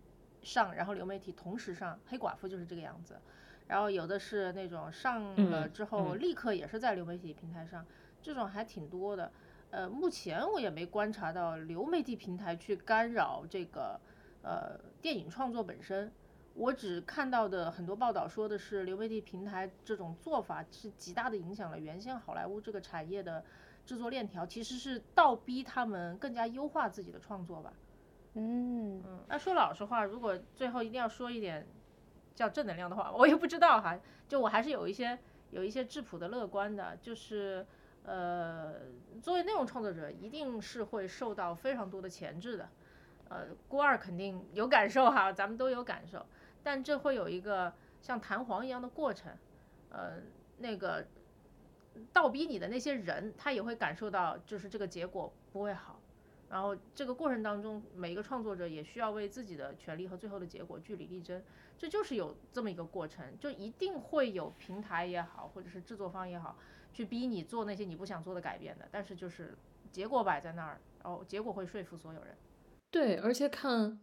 [0.43, 3.19] 上，然后流媒体同时上，《黑寡妇》就是这个样子。
[3.67, 7.87] 然后有的是那种上了嗯之后嗯立刻也是在流媒体平台上，
[8.21, 9.33] 这种还挺多的。
[9.71, 13.99] 呃，目前我也没观察到流媒体平台去干扰这个
[14.43, 16.13] 呃电影创作本身。
[16.55, 23.43] 我只看到的很多报道说的是，流媒体平台这种做法是极大的影响了原先好莱坞这个产业的
[23.85, 27.73] 制作链条，其实是倒逼他们更加优化自己的创作吧。
[28.35, 31.67] 嗯，嗯，那说老实话，如果最后一定要说一点
[32.35, 33.99] 叫正能量的话，我也不知道哈。
[34.29, 35.19] 就我还是有一些
[35.51, 37.67] 有一些质朴的乐观的，就是
[38.05, 38.75] 呃，
[39.23, 42.69] 作为内容创作者，一定是会受到非常多的钳制的。
[43.29, 46.25] 呃，郭二肯定有感受哈，咱们都有感受，
[46.63, 49.33] 但这会有一个像弹簧一样的过程。
[49.91, 50.15] 呃，
[50.59, 51.07] 那个
[52.13, 55.99] 倒逼你的那些人，他也会感受到，就是这个结果不会好。
[56.49, 61.43] 然后这个过程当中，每一个创作者也需要为自己的权利和最后的结果据理力争，
[61.79, 66.59] 这就是有这么一个过程，就一定会有平台也好，或者是制作方也好，
[66.93, 68.87] 去逼你做那些你不想做的改变的。
[68.91, 69.57] 但是就是
[69.91, 72.37] 结果摆在那儿，然后结果会说服所有人。
[72.91, 73.99] 对，而且看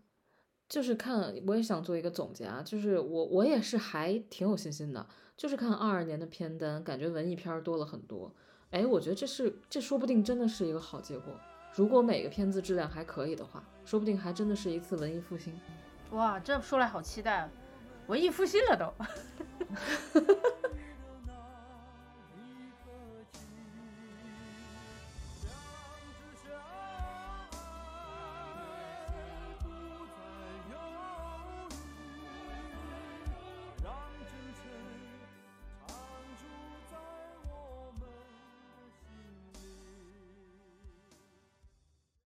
[0.67, 5.07] 就是看，我也想做一个总结啊，就是我我也是还挺有信心的，
[5.39, 8.29] 就是看二二年的片单，感觉文艺片多了很多。
[8.71, 11.33] 哎，我觉得这是这说不定真的是一个好结果。
[11.73, 15.57] 如果每个片子质量还可以的话，说不定还真的是一次文艺复兴。
[16.11, 17.49] 哇，这说来好期待，
[18.07, 18.93] 文艺复兴了都。